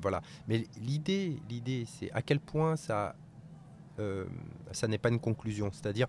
voilà. 0.00 0.22
Mais 0.48 0.64
l'idée, 0.80 1.40
l'idée, 1.48 1.84
c'est 1.86 2.10
à 2.12 2.22
quel 2.22 2.40
point 2.40 2.76
ça 2.76 3.14
euh, 4.00 4.24
ça 4.72 4.88
n'est 4.88 4.98
pas 4.98 5.08
une 5.08 5.20
conclusion. 5.20 5.70
C'est-à-dire, 5.72 6.06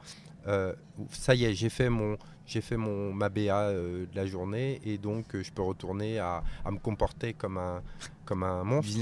euh, 0.47 0.73
ça 1.09 1.35
y 1.35 1.45
est, 1.45 1.53
j'ai 1.53 1.69
fait 1.69 1.89
mon, 1.89 2.17
j'ai 2.45 2.61
fait 2.61 2.77
mon 2.77 3.13
ma 3.13 3.29
BA 3.29 3.39
euh, 3.41 4.05
de 4.05 4.15
la 4.15 4.25
journée 4.25 4.79
et 4.85 4.97
donc 4.97 5.25
je 5.33 5.51
peux 5.51 5.61
retourner 5.61 6.19
à, 6.19 6.43
me 6.65 6.77
comporter 6.77 7.33
comme 7.33 7.57
un 7.57 7.81
comme 8.25 8.43
un 8.43 8.63
monstre 8.63 8.97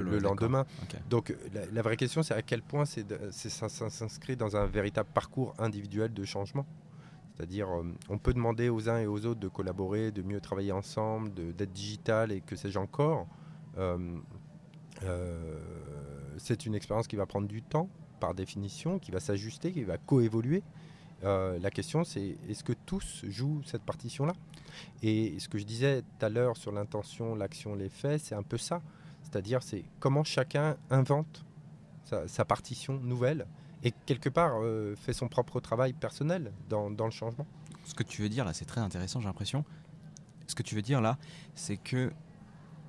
le 0.00 0.18
lendemain. 0.18 0.66
Donc 1.08 1.34
la, 1.72 1.82
vraie 1.82 1.96
question, 1.96 2.22
c'est 2.22 2.34
à 2.34 2.42
quel 2.42 2.62
point 2.62 2.84
c'est, 2.84 3.06
ça, 3.30 3.68
s'inscrit 3.68 4.36
dans 4.36 4.56
un 4.56 4.66
véritable 4.66 5.08
parcours 5.12 5.54
individuel 5.58 6.12
de 6.12 6.24
changement. 6.24 6.66
C'est-à-dire, 7.36 7.68
on 8.08 8.18
peut 8.18 8.32
demander 8.32 8.70
aux 8.70 8.88
uns 8.88 8.98
et 8.98 9.06
aux 9.06 9.26
autres 9.26 9.40
de 9.40 9.48
collaborer, 9.48 10.10
de 10.10 10.22
mieux 10.22 10.40
travailler 10.40 10.72
ensemble, 10.72 11.34
d'être 11.34 11.72
digital 11.72 12.32
et 12.32 12.40
que 12.40 12.56
sais-je 12.56 12.78
encore. 12.78 13.26
c'est 16.38 16.64
une 16.66 16.74
expérience 16.74 17.06
qui 17.06 17.16
va 17.16 17.26
prendre 17.26 17.46
du 17.46 17.62
temps, 17.62 17.90
par 18.20 18.34
définition, 18.34 18.98
qui 18.98 19.10
va 19.10 19.20
s'ajuster, 19.20 19.72
qui 19.72 19.84
va 19.84 19.98
coévoluer. 19.98 20.62
Euh, 21.24 21.58
la 21.58 21.70
question, 21.70 22.04
c'est 22.04 22.36
est-ce 22.48 22.62
que 22.62 22.72
tous 22.72 23.24
jouent 23.26 23.62
cette 23.64 23.82
partition-là? 23.82 24.34
Et 25.02 25.38
ce 25.38 25.48
que 25.48 25.58
je 25.58 25.64
disais 25.64 26.02
tout 26.02 26.26
à 26.26 26.28
l'heure 26.28 26.56
sur 26.56 26.72
l'intention, 26.72 27.34
l'action, 27.34 27.74
les 27.74 27.88
faits, 27.88 28.20
c'est 28.20 28.34
un 28.34 28.42
peu 28.42 28.58
ça. 28.58 28.82
C'est-à-dire, 29.22 29.62
c'est 29.62 29.84
comment 29.98 30.24
chacun 30.24 30.76
invente 30.90 31.44
sa, 32.04 32.44
partition 32.44 33.00
nouvelle 33.00 33.46
et 33.82 33.92
quelque 34.06 34.28
part 34.28 34.58
euh, 34.62 34.94
fait 34.96 35.12
son 35.12 35.28
propre 35.28 35.60
travail 35.60 35.92
personnel 35.92 36.52
dans, 36.68 36.90
dans 36.90 37.04
le 37.04 37.10
changement. 37.10 37.46
Ce 37.84 37.94
que 37.94 38.02
tu 38.02 38.22
veux 38.22 38.28
dire 38.28 38.44
là, 38.44 38.52
c'est 38.52 38.64
très 38.64 38.80
intéressant, 38.80 39.20
j'ai 39.20 39.26
l'impression. 39.26 39.64
Ce 40.46 40.54
que 40.54 40.62
tu 40.62 40.74
veux 40.74 40.82
dire 40.82 41.00
là, 41.00 41.18
c'est 41.54 41.76
que 41.76 42.12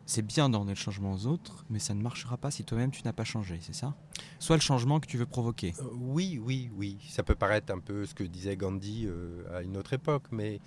c'est 0.06 0.26
bien 0.26 0.50
d'emmener 0.50 0.72
le 0.72 0.78
changement 0.78 1.14
aux 1.14 1.26
autres, 1.26 1.66
mais 1.70 1.80
ça 1.80 1.94
ne 1.94 2.02
marchera 2.02 2.38
pas 2.38 2.50
si 2.50 2.64
toi-même 2.64 2.92
tu 2.92 3.02
n'as 3.04 3.14
pas 3.14 3.26
changé, 3.26 3.60
c'est 3.62 3.76
ça? 3.76 3.94
Soit 4.40 4.56
le 4.56 4.62
changement 4.62 5.00
que 5.00 5.08
tu 5.08 5.18
veux 5.18 5.26
provoquer. 5.26 5.74
Euh, 5.80 5.84
oui, 5.94 6.40
oui, 6.42 6.72
oui. 6.76 6.98
Ça 7.10 7.24
peut 7.24 7.36
paraître 7.36 7.74
un 7.74 7.80
peu 7.80 8.06
ce 8.06 8.16
que 8.16 8.24
disait 8.24 8.56
Gandhi 8.56 9.06
euh, 9.06 9.58
à 9.58 9.64
une 9.64 9.76
autre 9.76 9.94
époque, 9.94 10.24
mais 10.32 10.60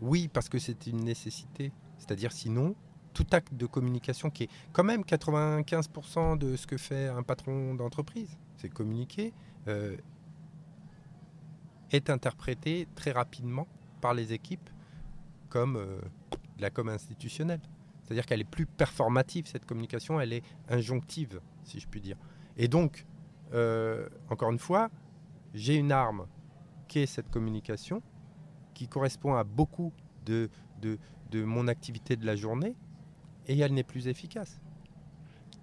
oui, 0.00 0.28
parce 0.28 0.48
que 0.48 0.58
c'est 0.58 0.86
une 0.86 1.04
nécessité. 1.04 1.72
C'est-à-dire 1.98 2.32
sinon, 2.32 2.74
tout 3.18 3.26
acte 3.32 3.52
de 3.52 3.66
communication 3.66 4.30
qui 4.30 4.44
est 4.44 4.50
quand 4.72 4.84
même 4.84 5.02
95% 5.02 6.38
de 6.38 6.54
ce 6.54 6.68
que 6.68 6.76
fait 6.76 7.08
un 7.08 7.24
patron 7.24 7.74
d'entreprise, 7.74 8.38
c'est 8.58 8.68
communiquer, 8.68 9.34
euh, 9.66 9.96
est 11.90 12.10
interprété 12.10 12.86
très 12.94 13.10
rapidement 13.10 13.66
par 14.00 14.14
les 14.14 14.32
équipes 14.32 14.70
comme 15.48 15.74
euh, 15.78 15.98
de 16.58 16.62
la 16.62 16.70
com 16.70 16.88
institutionnelle. 16.88 17.60
C'est-à-dire 18.04 18.24
qu'elle 18.24 18.40
est 18.40 18.44
plus 18.44 18.66
performative, 18.66 19.48
cette 19.48 19.66
communication, 19.66 20.20
elle 20.20 20.32
est 20.32 20.44
injonctive, 20.68 21.40
si 21.64 21.80
je 21.80 21.88
puis 21.88 22.00
dire. 22.00 22.18
Et 22.56 22.68
donc, 22.68 23.04
euh, 23.52 24.08
encore 24.30 24.52
une 24.52 24.60
fois, 24.60 24.90
j'ai 25.54 25.74
une 25.74 25.90
arme 25.90 26.28
qui 26.86 27.00
est 27.00 27.06
cette 27.06 27.30
communication, 27.30 28.00
qui 28.74 28.86
correspond 28.86 29.34
à 29.34 29.42
beaucoup 29.42 29.92
de, 30.24 30.50
de, 30.80 30.98
de 31.32 31.42
mon 31.42 31.66
activité 31.66 32.14
de 32.14 32.24
la 32.24 32.36
journée, 32.36 32.76
et 33.48 33.58
elle 33.58 33.72
n'est 33.74 33.82
plus 33.82 34.08
efficace. 34.08 34.60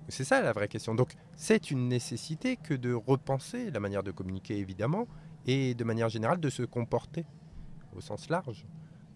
C'est 0.08 0.24
ça 0.24 0.42
la 0.42 0.54
vraie 0.54 0.68
question. 0.68 0.94
Donc 0.94 1.14
c'est 1.36 1.72
une 1.72 1.88
nécessité 1.88 2.58
que 2.58 2.74
de 2.74 2.94
repenser 2.94 3.72
la 3.72 3.80
manière 3.80 4.04
de 4.04 4.12
communiquer, 4.12 4.58
évidemment, 4.58 5.08
et 5.48 5.74
de 5.74 5.84
manière 5.84 6.10
générale 6.10 6.40
de 6.40 6.50
se 6.50 6.64
comporter 6.64 7.26
au 7.96 8.02
sens 8.02 8.30
large. 8.30 8.66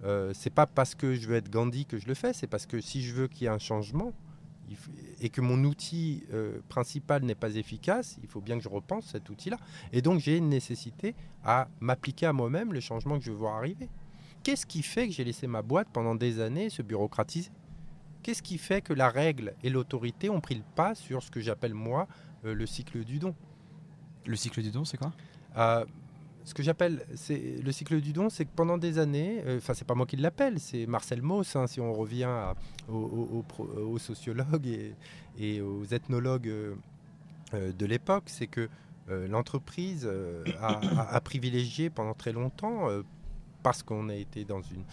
Euh, 0.03 0.31
c'est 0.33 0.49
pas 0.49 0.65
parce 0.65 0.95
que 0.95 1.13
je 1.13 1.27
veux 1.27 1.35
être 1.35 1.49
Gandhi 1.49 1.85
que 1.85 1.97
je 1.97 2.07
le 2.07 2.13
fais, 2.13 2.33
c'est 2.33 2.47
parce 2.47 2.65
que 2.65 2.79
si 2.79 3.03
je 3.03 3.13
veux 3.13 3.27
qu'il 3.27 3.43
y 3.43 3.45
ait 3.45 3.49
un 3.49 3.59
changement 3.59 4.13
et 5.19 5.29
que 5.29 5.41
mon 5.41 5.63
outil 5.63 6.23
euh, 6.31 6.59
principal 6.69 7.23
n'est 7.23 7.35
pas 7.35 7.55
efficace, 7.55 8.17
il 8.21 8.29
faut 8.29 8.39
bien 8.39 8.57
que 8.57 8.63
je 8.63 8.69
repense 8.69 9.07
cet 9.07 9.29
outil-là. 9.29 9.57
Et 9.91 10.01
donc 10.01 10.19
j'ai 10.19 10.37
une 10.37 10.49
nécessité 10.49 11.15
à 11.43 11.67
m'appliquer 11.79 12.27
à 12.27 12.33
moi-même 12.33 12.71
le 12.71 12.79
changement 12.79 13.17
que 13.17 13.25
je 13.25 13.31
veux 13.31 13.37
voir 13.37 13.55
arriver. 13.55 13.89
Qu'est-ce 14.43 14.65
qui 14.65 14.83
fait 14.83 15.07
que 15.07 15.13
j'ai 15.13 15.23
laissé 15.23 15.47
ma 15.47 15.61
boîte 15.61 15.89
pendant 15.91 16.15
des 16.15 16.39
années 16.39 16.69
se 16.69 16.81
bureaucratiser? 16.81 17.51
Qu'est-ce 18.21 18.41
qui 18.41 18.57
fait 18.57 18.81
que 18.81 18.93
la 18.93 19.09
règle 19.09 19.53
et 19.63 19.69
l'autorité 19.69 20.29
ont 20.29 20.41
pris 20.41 20.55
le 20.55 20.63
pas 20.75 20.93
sur 20.93 21.23
ce 21.23 21.31
que 21.31 21.39
j'appelle 21.39 21.73
moi 21.73 22.07
euh, 22.45 22.53
le 22.53 22.65
cycle 22.65 23.03
du 23.03 23.19
don? 23.19 23.33
Le 24.25 24.35
cycle 24.35 24.61
du 24.61 24.71
don, 24.71 24.83
c'est 24.83 24.97
quoi? 24.97 25.13
Euh, 25.57 25.85
ce 26.43 26.53
que 26.53 26.63
j'appelle 26.63 27.05
le 27.29 27.71
cycle 27.71 28.01
du 28.01 28.11
don, 28.11 28.29
c'est 28.29 28.45
que 28.45 28.51
pendant 28.55 28.77
des 28.77 28.97
années, 28.97 29.41
euh, 29.45 29.57
enfin 29.57 29.73
c'est 29.73 29.85
pas 29.85 29.93
moi 29.93 30.05
qui 30.05 30.17
l'appelle, 30.17 30.59
c'est 30.59 30.85
Marcel 30.85 31.21
Mauss, 31.21 31.55
hein, 31.55 31.67
si 31.67 31.79
on 31.79 31.93
revient 31.93 32.53
aux, 32.87 33.97
sociologues 33.99 34.93
et, 35.37 35.61
aux 35.61 35.85
ethnologues 35.85 36.51
de 37.53 37.85
l'époque, 37.85 38.23
c'est 38.27 38.47
que 38.47 38.69
l'entreprise 39.07 40.09
a, 40.61 41.21
privilégié 41.21 41.89
pendant 41.89 42.13
très 42.13 42.31
longtemps, 42.31 42.87
parce 43.61 43.83
qu'on 43.83 44.09
a 44.09 44.15
été 44.15 44.43
dans, 44.43 44.61
une, 44.61 44.83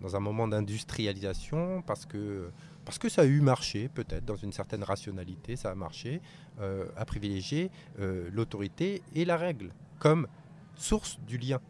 dans 0.00 0.16
un 0.16 0.20
moment 0.20 0.46
d'industrialisation, 0.46 1.82
parce 1.82 2.06
que, 2.06 2.50
parce 2.84 2.98
que 2.98 3.08
ça 3.08 3.22
a 3.22 3.24
eu 3.24 3.40
marché, 3.40 3.88
peut-être, 3.88 4.24
dans 4.24 4.36
une 4.36 4.52
certaine 4.52 4.82
rationalité, 4.82 5.56
ça 5.56 5.70
a 5.70 5.74
marché, 5.74 6.20
euh, 6.60 6.86
à 6.96 7.04
privilégier 7.04 7.70
euh, 7.98 8.28
l'autorité 8.32 9.02
et 9.14 9.24
la 9.24 9.36
règle 9.36 9.72
comme 9.98 10.28
source 10.74 11.18
du 11.26 11.38
lien. 11.38 11.60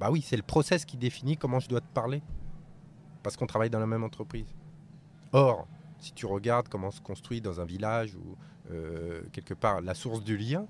Bah 0.00 0.10
oui, 0.10 0.22
c'est 0.22 0.36
le 0.36 0.42
process 0.42 0.84
qui 0.84 0.96
définit 0.96 1.36
comment 1.36 1.60
je 1.60 1.68
dois 1.68 1.80
te 1.80 1.92
parler, 1.94 2.22
parce 3.22 3.36
qu'on 3.36 3.46
travaille 3.46 3.70
dans 3.70 3.80
la 3.80 3.86
même 3.86 4.02
entreprise. 4.02 4.52
Or, 5.32 5.68
si 5.98 6.12
tu 6.12 6.26
regardes 6.26 6.68
comment 6.68 6.90
se 6.90 7.00
construit 7.00 7.40
dans 7.40 7.60
un 7.60 7.64
village 7.64 8.16
ou 8.16 8.36
euh, 8.72 9.22
quelque 9.32 9.54
part 9.54 9.80
la 9.80 9.94
source 9.94 10.22
du 10.22 10.36
lien, 10.36 10.66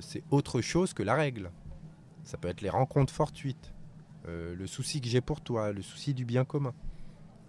c'est 0.00 0.24
autre 0.30 0.62
chose 0.62 0.94
que 0.94 1.02
la 1.02 1.14
règle. 1.14 1.50
Ça 2.24 2.38
peut 2.38 2.48
être 2.48 2.62
les 2.62 2.70
rencontres 2.70 3.12
fortuites, 3.12 3.74
euh, 4.28 4.54
le 4.54 4.66
souci 4.66 5.00
que 5.00 5.08
j'ai 5.08 5.20
pour 5.20 5.40
toi, 5.40 5.72
le 5.72 5.82
souci 5.82 6.14
du 6.14 6.24
bien 6.24 6.44
commun, 6.44 6.74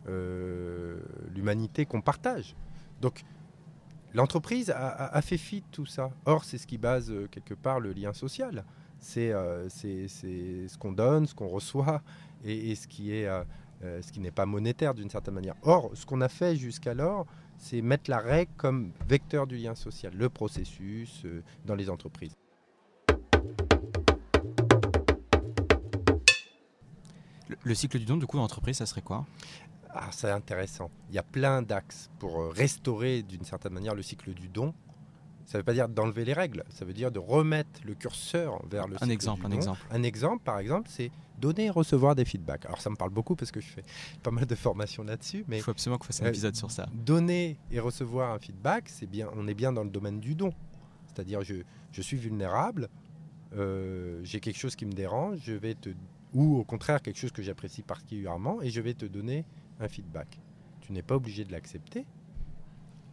euh, 0.07 0.99
l'humanité 1.33 1.85
qu'on 1.85 2.01
partage. 2.01 2.55
Donc, 3.01 3.23
l'entreprise 4.13 4.71
a, 4.75 5.21
fait 5.21 5.37
fi 5.37 5.61
de 5.61 5.67
tout 5.71 5.85
ça. 5.85 6.11
Or, 6.25 6.43
c'est 6.43 6.57
ce 6.57 6.65
qui 6.65 6.77
base 6.77 7.11
euh, 7.11 7.27
quelque 7.29 7.53
part 7.53 7.79
le 7.79 7.93
lien 7.93 8.13
social. 8.13 8.65
C'est 8.99 9.31
ce 9.31 10.77
qu'on 10.77 10.93
donne, 10.93 11.27
ce 11.27 11.35
qu'on 11.35 11.49
reçoit 11.49 12.01
et, 12.43 12.73
ce 12.75 12.87
qui 12.87 13.09
ce 13.81 14.11
qui 14.13 14.21
n'est 14.21 14.31
pas 14.31 14.45
monétaire 14.45 14.93
d'une 14.93 15.09
certaine 15.09 15.33
manière. 15.33 15.55
Or, 15.61 15.91
ce 15.93 16.05
qu'on 16.05 16.21
a 16.21 16.29
fait 16.29 16.55
jusqu'alors, 16.55 17.25
c'est 17.57 17.81
mettre 17.81 18.09
la 18.09 18.19
règle 18.19 18.51
comme 18.55 18.93
vecteur 19.09 19.45
du 19.45 19.57
lien 19.57 19.75
social, 19.75 20.13
le 20.15 20.29
processus 20.29 21.25
dans 21.65 21.75
les 21.75 21.89
entreprises. 21.89 22.33
Le, 27.63 27.75
cycle 27.75 27.99
du 27.99 28.05
don, 28.05 28.17
du 28.17 28.25
coup, 28.25 28.37
d'entreprise, 28.37 28.77
ça 28.77 28.85
serait 28.85 29.01
quoi 29.01 29.25
ah, 29.89 30.09
C'est 30.11 30.29
intéressant. 30.29 30.89
Il 31.09 31.15
y 31.15 31.17
a 31.17 31.23
plein 31.23 31.61
d'axes 31.61 32.09
pour 32.19 32.41
euh, 32.41 32.49
restaurer 32.49 33.23
d'une 33.23 33.43
certaine 33.43 33.73
manière 33.73 33.95
le 33.95 34.01
cycle 34.01 34.33
du 34.33 34.47
don. 34.47 34.73
Ça 35.45 35.57
ne 35.57 35.59
veut 35.59 35.65
pas 35.65 35.73
dire 35.73 35.89
d'enlever 35.89 36.23
les 36.23 36.33
règles, 36.33 36.63
ça 36.69 36.85
veut 36.85 36.93
dire 36.93 37.11
de 37.11 37.19
remettre 37.19 37.81
le 37.83 37.95
curseur 37.95 38.61
vers 38.69 38.87
le 38.87 38.95
un 39.03 39.09
exemple, 39.09 39.45
un 39.45 39.51
exemple. 39.51 39.79
Un 39.91 40.03
exemple, 40.03 40.41
par 40.41 40.57
exemple, 40.57 40.89
c'est 40.89 41.11
donner 41.37 41.65
et 41.65 41.69
recevoir 41.69 42.15
des 42.15 42.23
feedbacks. 42.23 42.65
Alors 42.65 42.79
ça 42.79 42.89
me 42.89 42.95
parle 42.95 43.11
beaucoup 43.11 43.35
parce 43.35 43.51
que 43.51 43.59
je 43.59 43.67
fais 43.67 43.83
pas 44.23 44.31
mal 44.31 44.45
de 44.45 44.55
formations 44.55 45.03
là-dessus. 45.03 45.43
Mais 45.49 45.57
il 45.57 45.61
faut 45.61 45.71
absolument 45.71 45.97
qu'on 45.97 46.05
fasse 46.05 46.21
un 46.21 46.25
euh, 46.25 46.29
épisode 46.29 46.55
sur 46.55 46.71
ça. 46.71 46.87
Donner 46.93 47.59
et 47.71 47.81
recevoir 47.81 48.31
un 48.31 48.39
feedback, 48.39 48.87
c'est 48.87 49.05
bien. 49.05 49.27
On 49.35 49.45
est 49.49 49.53
bien 49.53 49.73
dans 49.73 49.83
le 49.83 49.89
domaine 49.89 50.21
du 50.21 50.33
don. 50.33 50.53
C'est-à-dire, 51.07 51.43
je, 51.43 51.55
je 51.91 52.01
suis 52.01 52.17
vulnérable, 52.17 52.89
euh, 53.55 54.19
j'ai 54.23 54.39
quelque 54.39 54.57
chose 54.57 54.75
qui 54.75 54.85
me 54.85 54.93
dérange, 54.93 55.39
je 55.43 55.53
vais 55.53 55.75
te 55.75 55.89
ou 56.33 56.57
au 56.57 56.63
contraire 56.63 57.01
quelque 57.01 57.19
chose 57.19 57.31
que 57.31 57.41
j'apprécie 57.41 57.81
particulièrement 57.81 58.61
et 58.61 58.69
je 58.69 58.81
vais 58.81 58.93
te 58.93 59.05
donner 59.05 59.45
un 59.79 59.87
feedback. 59.87 60.39
Tu 60.81 60.91
n'es 60.91 61.01
pas 61.01 61.15
obligé 61.15 61.45
de 61.45 61.51
l'accepter, 61.51 62.05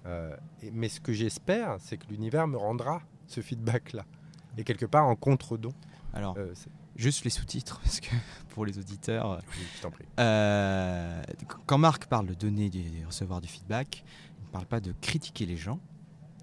euh, 0.06 0.34
mais 0.72 0.88
ce 0.88 1.00
que 1.00 1.12
j'espère, 1.12 1.76
c'est 1.78 1.96
que 1.96 2.06
l'univers 2.08 2.46
me 2.46 2.56
rendra 2.56 3.02
ce 3.26 3.40
feedback-là, 3.40 4.04
et 4.56 4.64
quelque 4.64 4.86
part 4.86 5.06
en 5.06 5.16
contre-don. 5.16 5.72
Alors, 6.12 6.36
euh, 6.38 6.52
juste 6.96 7.24
les 7.24 7.30
sous-titres, 7.30 7.80
parce 7.84 8.00
que 8.00 8.14
pour 8.48 8.64
les 8.64 8.78
auditeurs, 8.78 9.40
je 9.76 9.82
t'en 9.82 9.90
prie. 9.90 10.06
Euh, 10.18 11.22
quand 11.66 11.78
Marc 11.78 12.06
parle 12.06 12.26
de 12.26 12.34
donner 12.34 12.70
et 12.74 13.04
recevoir 13.04 13.40
du 13.40 13.48
feedback, 13.48 14.04
il 14.38 14.46
ne 14.46 14.50
parle 14.50 14.66
pas 14.66 14.80
de 14.80 14.92
critiquer 15.00 15.46
les 15.46 15.56
gens, 15.56 15.78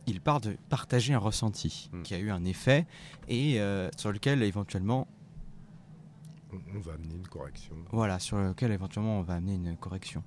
il 0.05 0.21
parle 0.21 0.41
de 0.41 0.57
partager 0.69 1.13
un 1.13 1.19
ressenti 1.19 1.89
hmm. 1.91 2.03
qui 2.03 2.13
a 2.13 2.19
eu 2.19 2.31
un 2.31 2.45
effet 2.45 2.87
et 3.27 3.59
sur 3.97 4.13
lequel 4.13 4.41
éventuellement 4.43 5.07
on 6.53 6.79
va 6.79 6.93
amener 6.93 7.15
une 7.15 7.27
correction. 7.27 7.75
Voilà, 7.91 8.19
sur 8.19 8.37
lequel 8.37 8.71
éventuellement 8.71 9.19
on 9.19 9.23
va 9.23 9.35
amener 9.35 9.55
une 9.55 9.75
correction. 9.77 10.23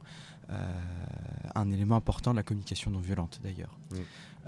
Euh, 0.51 0.57
un 1.55 1.71
élément 1.71 1.97
important 1.97 2.33
de 2.33 2.37
la 2.37 2.43
communication 2.43 2.91
non 2.91 3.01
violente 3.01 3.41
d'ailleurs. 3.43 3.79
Mm. 3.91 3.97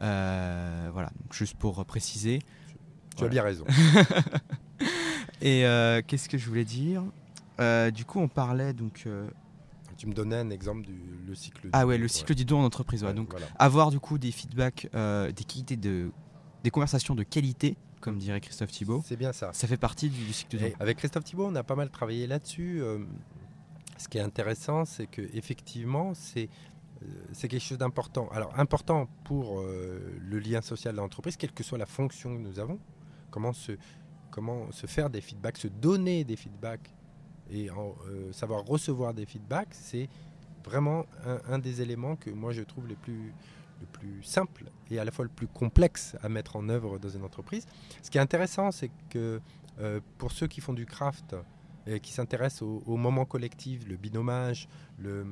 Euh, 0.02 0.90
voilà, 0.92 1.10
juste 1.30 1.56
pour 1.56 1.84
préciser. 1.84 2.40
Tu 3.16 3.24
as 3.24 3.28
bien 3.28 3.42
raison. 3.42 3.64
Et 5.42 5.64
euh, 5.66 6.02
qu'est-ce 6.06 6.28
que 6.28 6.38
je 6.38 6.48
voulais 6.48 6.64
dire? 6.64 7.02
Du 7.92 8.04
coup, 8.04 8.18
on 8.18 8.28
parlait 8.28 8.72
donc. 8.72 9.06
Tu 9.96 10.06
me 10.08 10.14
donnais 10.14 10.36
un 10.36 10.50
exemple 10.50 10.82
du 10.82 11.00
le 11.26 11.34
cycle. 11.34 11.68
Ah 11.72 11.86
ouais, 11.86 11.98
le 11.98 12.08
cycle 12.08 12.34
du 12.34 12.44
don 12.44 12.60
en 12.60 12.64
entreprise. 12.64 13.02
donc 13.02 13.32
avoir 13.58 13.90
du 13.90 14.00
coup 14.00 14.18
des 14.18 14.32
feedbacks, 14.32 14.88
des 14.92 15.44
qualités 15.44 15.76
de, 15.76 16.10
des 16.64 16.70
conversations 16.70 17.14
de 17.14 17.22
qualité 17.22 17.76
comme 18.02 18.18
dirait 18.18 18.40
Christophe 18.40 18.72
Thibault. 18.72 19.02
C'est 19.06 19.16
bien 19.16 19.32
ça. 19.32 19.52
Ça 19.54 19.66
fait 19.66 19.78
partie 19.78 20.10
du, 20.10 20.32
cycle 20.32 20.58
de 20.58 20.72
Avec 20.80 20.98
Christophe 20.98 21.24
Thibault, 21.24 21.46
on 21.46 21.54
a 21.54 21.62
pas 21.62 21.76
mal 21.76 21.88
travaillé 21.88 22.26
là-dessus. 22.26 22.82
Euh, 22.82 22.98
ce 23.96 24.08
qui 24.08 24.18
est 24.18 24.22
intéressant, 24.22 24.84
c'est 24.84 25.06
que 25.06 25.22
effectivement, 25.32 26.12
c'est 26.12 26.50
euh, 27.02 27.06
c'est 27.32 27.48
quelque 27.48 27.62
chose 27.62 27.78
d'important. 27.78 28.28
Alors 28.32 28.58
important 28.58 29.08
pour 29.24 29.60
euh, 29.60 30.18
le 30.20 30.38
lien 30.40 30.60
social 30.60 30.94
de 30.94 31.00
l'entreprise, 31.00 31.36
quelle 31.36 31.52
que 31.52 31.62
soit 31.62 31.78
la 31.78 31.86
fonction 31.86 32.36
que 32.36 32.40
nous 32.40 32.58
avons. 32.58 32.78
Comment 33.30 33.52
se 33.52 33.72
comment 34.30 34.70
se 34.72 34.86
faire 34.86 35.08
des 35.08 35.20
feedbacks, 35.20 35.58
se 35.58 35.68
donner 35.68 36.24
des 36.24 36.36
feedbacks 36.36 36.94
et 37.50 37.68
savoir 38.30 38.64
recevoir 38.64 39.12
des 39.12 39.26
feedbacks, 39.26 39.68
c'est 39.72 40.08
vraiment 40.64 41.04
un, 41.50 41.58
des 41.58 41.82
éléments 41.82 42.16
que 42.16 42.30
moi 42.30 42.52
je 42.52 42.62
trouve 42.62 42.86
les 42.86 42.94
plus 42.94 43.34
le 43.82 43.86
plus 43.86 44.22
simple 44.22 44.64
et 44.90 44.98
à 44.98 45.04
la 45.04 45.10
fois 45.10 45.24
le 45.24 45.30
plus 45.30 45.46
complexe 45.46 46.16
à 46.22 46.28
mettre 46.28 46.56
en 46.56 46.68
œuvre 46.68 46.98
dans 46.98 47.08
une 47.08 47.24
entreprise. 47.24 47.66
Ce 48.02 48.10
qui 48.10 48.18
est 48.18 48.20
intéressant, 48.20 48.70
c'est 48.70 48.90
que 49.10 49.40
euh, 49.80 50.00
pour 50.18 50.32
ceux 50.32 50.46
qui 50.46 50.60
font 50.60 50.72
du 50.72 50.86
craft 50.86 51.36
et 51.86 52.00
qui 52.00 52.12
s'intéressent 52.12 52.62
au, 52.62 52.96
moment 52.96 53.24
collectif, 53.24 53.86
le 53.88 53.96
binomage, 53.96 54.68
le, 54.98 55.26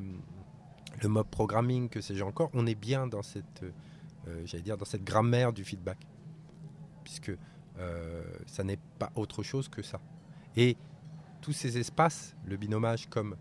le 1.01 1.09
mob 1.09 1.27
programming, 1.31 1.89
que 1.89 2.01
sais-je 2.01 2.25
encore, 2.25 2.51
on 2.55 2.67
est 2.67 2.75
bien 2.75 3.07
dans 3.07 3.23
cette, 3.23 3.63
euh, 3.63 4.43
j'allais 4.45 4.63
dire, 4.63 4.77
dans 4.77 4.85
cette 4.85 5.05
grammaire 5.05 5.53
du 5.53 5.65
feedback, 5.65 5.99
puisque 7.05 7.33
euh, 7.79 8.23
ça 8.47 8.65
n'est 8.65 8.81
pas 8.99 9.13
autre 9.15 9.43
chose 9.43 9.69
que 9.69 9.83
ça. 9.83 10.01
Et 10.57 10.77
tous 11.41 11.53
ces 11.53 11.79
espaces, 11.79 12.35
le 12.45 12.57
binomage 12.57 13.09
comme 13.09 13.37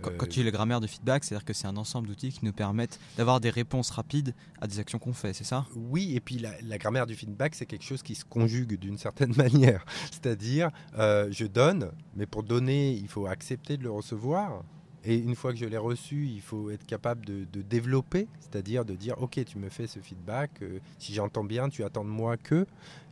quand, 0.00 0.26
tu 0.26 0.40
dis 0.40 0.42
la 0.42 0.50
grammaire 0.50 0.80
de 0.80 0.86
feedback, 0.86 1.24
c'est-à-dire 1.24 1.44
que 1.44 1.52
c'est 1.52 1.66
un 1.66 1.76
ensemble 1.76 2.08
d'outils 2.08 2.32
qui 2.32 2.44
nous 2.44 2.52
permettent 2.52 2.98
d'avoir 3.16 3.40
des 3.40 3.50
réponses 3.50 3.90
rapides 3.90 4.34
à 4.60 4.66
des 4.66 4.78
actions 4.78 4.98
qu'on 4.98 5.12
fait, 5.12 5.32
c'est 5.32 5.44
ça? 5.44 5.66
Oui, 5.74 6.14
et 6.14 6.20
puis 6.20 6.38
la, 6.38 6.78
grammaire 6.78 7.06
du 7.06 7.14
feedback, 7.14 7.54
c'est 7.54 7.66
quelque 7.66 7.84
chose 7.84 8.02
qui 8.02 8.14
se 8.14 8.24
conjugue 8.24 8.78
d'une 8.78 8.98
certaine 8.98 9.34
manière. 9.36 9.84
C'est-à-dire, 10.10 10.70
euh, 10.98 11.28
je 11.30 11.46
donne, 11.46 11.90
mais 12.14 12.26
pour 12.26 12.42
donner, 12.42 12.92
il 12.92 13.08
faut 13.08 13.26
accepter 13.26 13.76
de 13.76 13.82
le 13.82 13.90
recevoir. 13.90 14.62
Et 15.06 15.16
une 15.16 15.34
fois 15.34 15.52
que 15.52 15.58
je 15.58 15.66
l'ai 15.66 15.76
reçu, 15.76 16.26
il 16.26 16.40
faut 16.40 16.70
être 16.70 16.86
capable 16.86 17.26
de, 17.26 17.44
de 17.44 17.60
développer, 17.60 18.26
c'est-à-dire 18.40 18.86
de 18.86 18.94
dire, 18.94 19.20
ok, 19.20 19.44
tu 19.44 19.58
me 19.58 19.68
fais 19.68 19.86
ce 19.86 20.00
feedback, 20.00 20.50
euh, 20.62 20.78
si 20.98 21.12
j'entends 21.12 21.44
bien, 21.44 21.68
tu 21.68 21.84
attends 21.84 22.04
de 22.04 22.10
moi 22.10 22.38
que. 22.38 22.66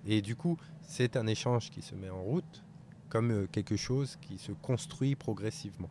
Et 0.07 0.23
du 0.23 0.35
coup, 0.35 0.57
c'est 0.83 1.17
un 1.17 1.27
échange 1.27 1.71
qui 1.71 1.83
se 1.83 1.95
met 1.95 2.11
en 2.11 2.23
route 2.23 2.63
comme 3.13 3.31
euh, 3.31 3.47
quelque 3.47 3.77
chose 3.77 4.17
qui 4.23 4.39
se 4.39 4.53
construit 4.53 5.17
progressivement, 5.17 5.91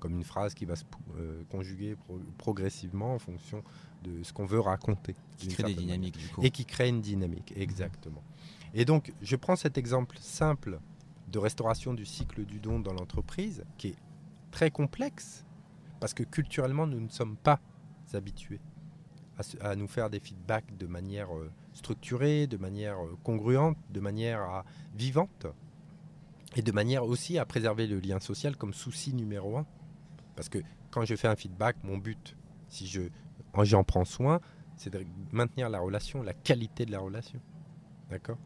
comme 0.00 0.14
une 0.14 0.24
phrase 0.24 0.54
qui 0.54 0.64
va 0.64 0.74
se 0.76 0.84
euh, 1.18 1.42
conjuguer 1.50 1.94
pro- 1.94 2.18
progressivement 2.38 3.14
en 3.14 3.18
fonction 3.18 3.62
de 4.02 4.22
ce 4.22 4.32
qu'on 4.32 4.46
veut 4.46 4.60
raconter. 4.60 5.14
Qui 5.36 5.48
crée 5.54 5.62
des 5.68 5.74
dynamiques, 5.86 6.18
du 6.18 6.28
coup. 6.28 6.40
Et 6.42 6.50
qui 6.50 6.64
crée 6.64 6.88
une 6.88 7.00
dynamique, 7.02 7.52
exactement. 7.56 8.22
Et 8.74 8.84
donc, 8.84 9.12
je 9.22 9.36
prends 9.36 9.56
cet 9.56 9.78
exemple 9.78 10.16
simple 10.20 10.80
de 11.28 11.38
restauration 11.38 11.94
du 11.94 12.04
cycle 12.06 12.44
du 12.44 12.58
don 12.58 12.80
dans 12.80 12.92
l'entreprise, 12.94 13.62
qui 13.78 13.88
est 13.88 13.96
très 14.50 14.70
complexe, 14.70 15.44
parce 16.00 16.14
que 16.14 16.22
culturellement, 16.24 16.86
nous 16.86 16.98
ne 17.00 17.08
sommes 17.08 17.36
pas 17.36 17.60
habitués 18.14 18.60
à 19.60 19.74
nous 19.76 19.86
faire 19.88 20.10
des 20.10 20.20
feedbacks 20.20 20.76
de 20.76 20.86
manière 20.86 21.34
euh, 21.34 21.50
structurée, 21.72 22.46
de 22.46 22.56
manière 22.58 23.02
euh, 23.02 23.16
congruente, 23.22 23.78
de 23.90 24.00
manière 24.00 24.40
à- 24.40 24.64
vivante, 24.94 25.46
et 26.56 26.62
de 26.62 26.72
manière 26.72 27.04
aussi 27.04 27.38
à 27.38 27.46
préserver 27.46 27.86
le 27.86 28.00
lien 28.00 28.18
social 28.20 28.56
comme 28.56 28.74
souci 28.74 29.14
numéro 29.14 29.56
un. 29.56 29.66
Parce 30.36 30.48
que 30.48 30.58
quand 30.90 31.04
je 31.04 31.14
fais 31.16 31.28
un 31.28 31.36
feedback, 31.36 31.76
mon 31.84 31.98
but, 31.98 32.36
si 32.68 32.86
je, 32.86 33.02
j'en 33.62 33.84
prends 33.84 34.04
soin, 34.04 34.40
c'est 34.76 34.90
de 34.90 35.04
maintenir 35.32 35.68
la 35.68 35.80
relation, 35.80 36.22
la 36.22 36.34
qualité 36.34 36.86
de 36.86 36.92
la 36.92 37.00
relation. 37.00 37.40
D'accord? 38.08 38.38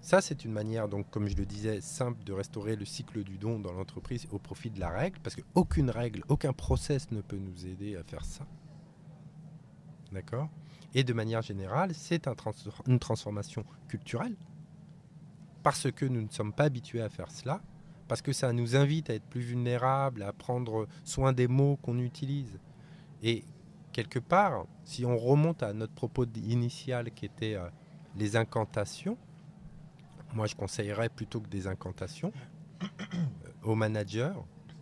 Ça, 0.00 0.20
c'est 0.20 0.44
une 0.44 0.50
manière, 0.50 0.88
donc, 0.88 1.08
comme 1.10 1.28
je 1.28 1.36
le 1.36 1.46
disais, 1.46 1.80
simple 1.80 2.24
de 2.24 2.32
restaurer 2.32 2.74
le 2.74 2.84
cycle 2.84 3.22
du 3.22 3.38
don 3.38 3.60
dans 3.60 3.72
l'entreprise 3.72 4.26
au 4.32 4.40
profit 4.40 4.68
de 4.68 4.80
la 4.80 4.90
règle, 4.90 5.20
parce 5.20 5.36
qu'aucune 5.36 5.90
règle, 5.90 6.24
aucun 6.28 6.52
process 6.52 7.12
ne 7.12 7.20
peut 7.20 7.38
nous 7.38 7.66
aider 7.66 7.94
à 7.96 8.02
faire 8.02 8.24
ça. 8.24 8.44
D'accord? 10.10 10.48
Et 10.92 11.04
de 11.04 11.12
manière 11.12 11.40
générale, 11.40 11.94
c'est 11.94 12.28
une 12.88 12.98
transformation 12.98 13.64
culturelle, 13.86 14.36
parce 15.62 15.90
que 15.92 16.04
nous 16.04 16.20
ne 16.20 16.30
sommes 16.30 16.52
pas 16.52 16.64
habitués 16.64 17.00
à 17.00 17.08
faire 17.08 17.30
cela, 17.30 17.62
parce 18.12 18.20
que 18.20 18.34
ça 18.34 18.52
nous 18.52 18.76
invite 18.76 19.08
à 19.08 19.14
être 19.14 19.24
plus 19.24 19.40
vulnérables, 19.40 20.22
à 20.22 20.34
prendre 20.34 20.86
soin 21.02 21.32
des 21.32 21.48
mots 21.48 21.78
qu'on 21.80 21.98
utilise. 21.98 22.58
Et 23.22 23.42
quelque 23.90 24.18
part, 24.18 24.66
si 24.84 25.06
on 25.06 25.16
remonte 25.16 25.62
à 25.62 25.72
notre 25.72 25.94
propos 25.94 26.26
initial 26.36 27.10
qui 27.12 27.24
était 27.24 27.54
euh, 27.54 27.70
les 28.18 28.36
incantations, 28.36 29.16
moi 30.34 30.46
je 30.46 30.54
conseillerais 30.54 31.08
plutôt 31.08 31.40
que 31.40 31.48
des 31.48 31.66
incantations 31.66 32.34
euh, 32.82 32.86
aux 33.62 33.76
managers, 33.76 34.34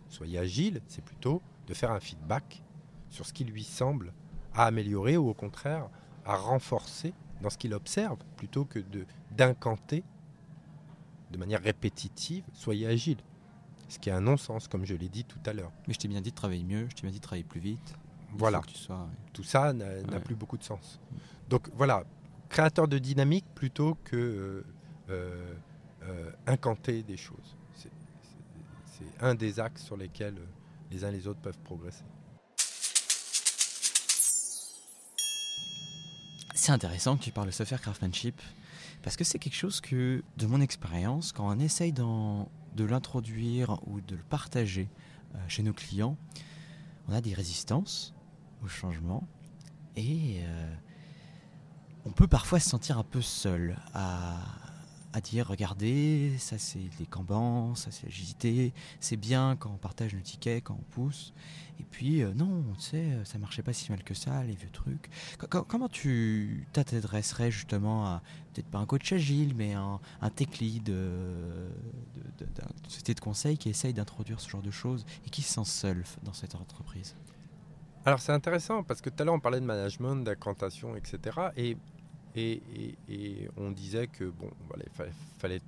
soyez 0.09 0.37
agile, 0.37 0.81
c'est 0.87 1.05
plutôt 1.05 1.41
de 1.67 1.73
faire 1.73 1.91
un 1.91 2.01
feedback 2.01 2.61
sur 3.07 3.25
ce 3.25 3.31
qui 3.31 3.45
lui 3.45 3.63
semble 3.63 4.11
à 4.53 4.65
améliorer 4.65 5.15
ou 5.15 5.29
au 5.29 5.33
contraire 5.33 5.87
à 6.25 6.35
renforcer 6.35 7.13
dans 7.41 7.49
ce 7.49 7.57
qu'il 7.57 7.73
observe 7.73 8.17
plutôt 8.35 8.65
que 8.65 8.83
d'incanter 9.31 10.03
de 11.31 11.37
manière 11.37 11.61
répétitive, 11.61 12.43
soyez 12.53 12.87
agile. 12.87 13.17
Ce 13.89 13.99
qui 13.99 14.09
est 14.09 14.13
un 14.13 14.21
non-sens, 14.21 14.67
comme 14.67 14.85
je 14.85 14.95
l'ai 14.95 15.09
dit 15.09 15.25
tout 15.25 15.39
à 15.45 15.53
l'heure. 15.53 15.71
Mais 15.87 15.93
je 15.93 15.99
t'ai 15.99 16.07
bien 16.07 16.21
dit 16.21 16.29
de 16.31 16.35
travailler 16.35 16.63
mieux, 16.63 16.87
je 16.89 16.95
t'ai 16.95 17.01
bien 17.01 17.11
dit 17.11 17.17
de 17.19 17.23
travailler 17.23 17.43
plus 17.43 17.59
vite. 17.59 17.93
Il 18.33 18.37
Voilà. 18.37 18.61
tu 18.67 18.75
sois. 18.75 19.07
tout 19.33 19.43
ça 19.43 19.73
n'a 19.73 19.85
Ouais. 19.87 20.19
plus 20.19 20.35
beaucoup 20.35 20.57
de 20.57 20.63
sens. 20.63 20.99
Donc 21.49 21.69
voilà, 21.73 22.03
créateur 22.49 22.87
de 22.87 22.97
dynamique 22.99 23.45
plutôt 23.55 23.95
que 24.05 24.15
euh, 24.15 24.63
euh, 25.09 25.53
euh, 26.03 26.31
incanter 26.47 27.03
des 27.03 27.17
choses. 27.17 27.57
C'est- 27.75 27.89
un 29.19 29.33
des 29.35 29.59
axes 29.59 29.83
sur 29.83 29.97
lesquels 29.97 30.37
euh, 30.37 30.45
les 30.91 31.03
uns 31.03 31.09
et 31.09 31.13
les 31.13 31.27
autres 31.27 31.39
peuvent 31.41 31.57
progresser. 31.63 32.03
C'est 36.53 36.71
intéressant 36.71 37.17
que 37.17 37.23
tu 37.23 37.31
parles 37.31 37.47
de 37.47 37.51
software 37.51 37.81
craftsmanship 37.81 38.39
parce 39.03 39.15
que 39.15 39.23
c'est 39.23 39.39
quelque 39.39 39.55
chose 39.55 39.81
que, 39.81 40.23
de 40.37 40.45
mon 40.45 40.61
expérience, 40.61 41.31
quand 41.31 41.47
on 41.49 41.59
essaye 41.59 41.91
de 41.93 42.83
l'introduire 42.83 43.79
ou 43.87 44.01
de 44.01 44.15
le 44.15 44.23
partager 44.23 44.89
euh, 45.35 45.37
chez 45.47 45.63
nos 45.63 45.73
clients, 45.73 46.17
on 47.07 47.13
a 47.13 47.21
des 47.21 47.33
résistances 47.33 48.13
au 48.63 48.67
changement 48.67 49.27
et 49.95 50.41
euh, 50.43 50.75
on 52.05 52.11
peut 52.11 52.27
parfois 52.27 52.59
se 52.59 52.69
sentir 52.69 52.97
un 52.97 53.03
peu 53.03 53.21
seul 53.21 53.77
à, 53.93 54.37
à 55.13 55.21
dire 55.21 55.47
regardez, 55.47 56.33
ça 56.39 56.57
c'est 56.57 56.89
les 56.99 57.05
Kanban, 57.05 57.75
ça 57.75 57.91
c'est 57.91 58.05
l'agilité, 58.05 58.73
c'est 58.99 59.17
bien 59.17 59.55
quand 59.59 59.71
on 59.73 59.77
partage 59.77 60.13
nos 60.13 60.21
tickets, 60.21 60.63
quand 60.63 60.77
on 60.79 60.83
pousse. 60.93 61.33
Et 61.79 61.83
puis 61.83 62.21
euh, 62.23 62.33
non, 62.33 62.63
tu 62.77 62.81
sais, 62.81 63.05
ça 63.25 63.37
marchait 63.39 63.63
pas 63.63 63.73
si 63.73 63.91
mal 63.91 64.03
que 64.03 64.13
ça, 64.13 64.43
les 64.43 64.55
vieux 64.55 64.69
trucs. 64.71 65.09
Co- 65.39 65.47
co- 65.47 65.63
Comment 65.63 65.89
tu 65.89 66.67
t'adresserais 66.73 67.51
justement 67.51 68.05
à, 68.05 68.21
peut-être 68.53 68.67
pas 68.69 68.79
un 68.79 68.85
coach 68.85 69.11
agile, 69.13 69.53
mais 69.55 69.73
un, 69.73 69.99
un 70.21 70.29
tech 70.29 70.59
lead 70.59 70.89
euh, 70.89 71.69
société 72.87 73.13
de 73.13 73.19
conseil 73.19 73.57
qui 73.57 73.69
essaye 73.69 73.93
d'introduire 73.93 74.39
ce 74.39 74.49
genre 74.49 74.61
de 74.61 74.71
choses 74.71 75.05
et 75.25 75.29
qui 75.29 75.41
se 75.41 75.53
sent 75.53 75.65
seul 75.65 76.03
dans 76.23 76.33
cette 76.33 76.55
entreprise? 76.55 77.15
Alors 78.05 78.19
c'est 78.19 78.31
intéressant 78.31 78.83
parce 78.83 79.01
que 79.01 79.09
tout 79.09 79.21
à 79.21 79.25
l'heure 79.25 79.35
on 79.35 79.39
parlait 79.39 79.59
de 79.59 79.65
management, 79.65 80.17
d'incantation, 80.23 80.95
etc. 80.95 81.51
Et, 81.55 81.77
et, 82.35 82.61
et- 82.75 82.95
et 83.09 83.49
on 83.57 83.71
disait 83.71 84.07
que 84.07 84.25
bon, 84.25 84.49
voilà, 84.67 84.83
il 84.87 84.91
fallait, 84.93 85.11
fallait 85.37 85.61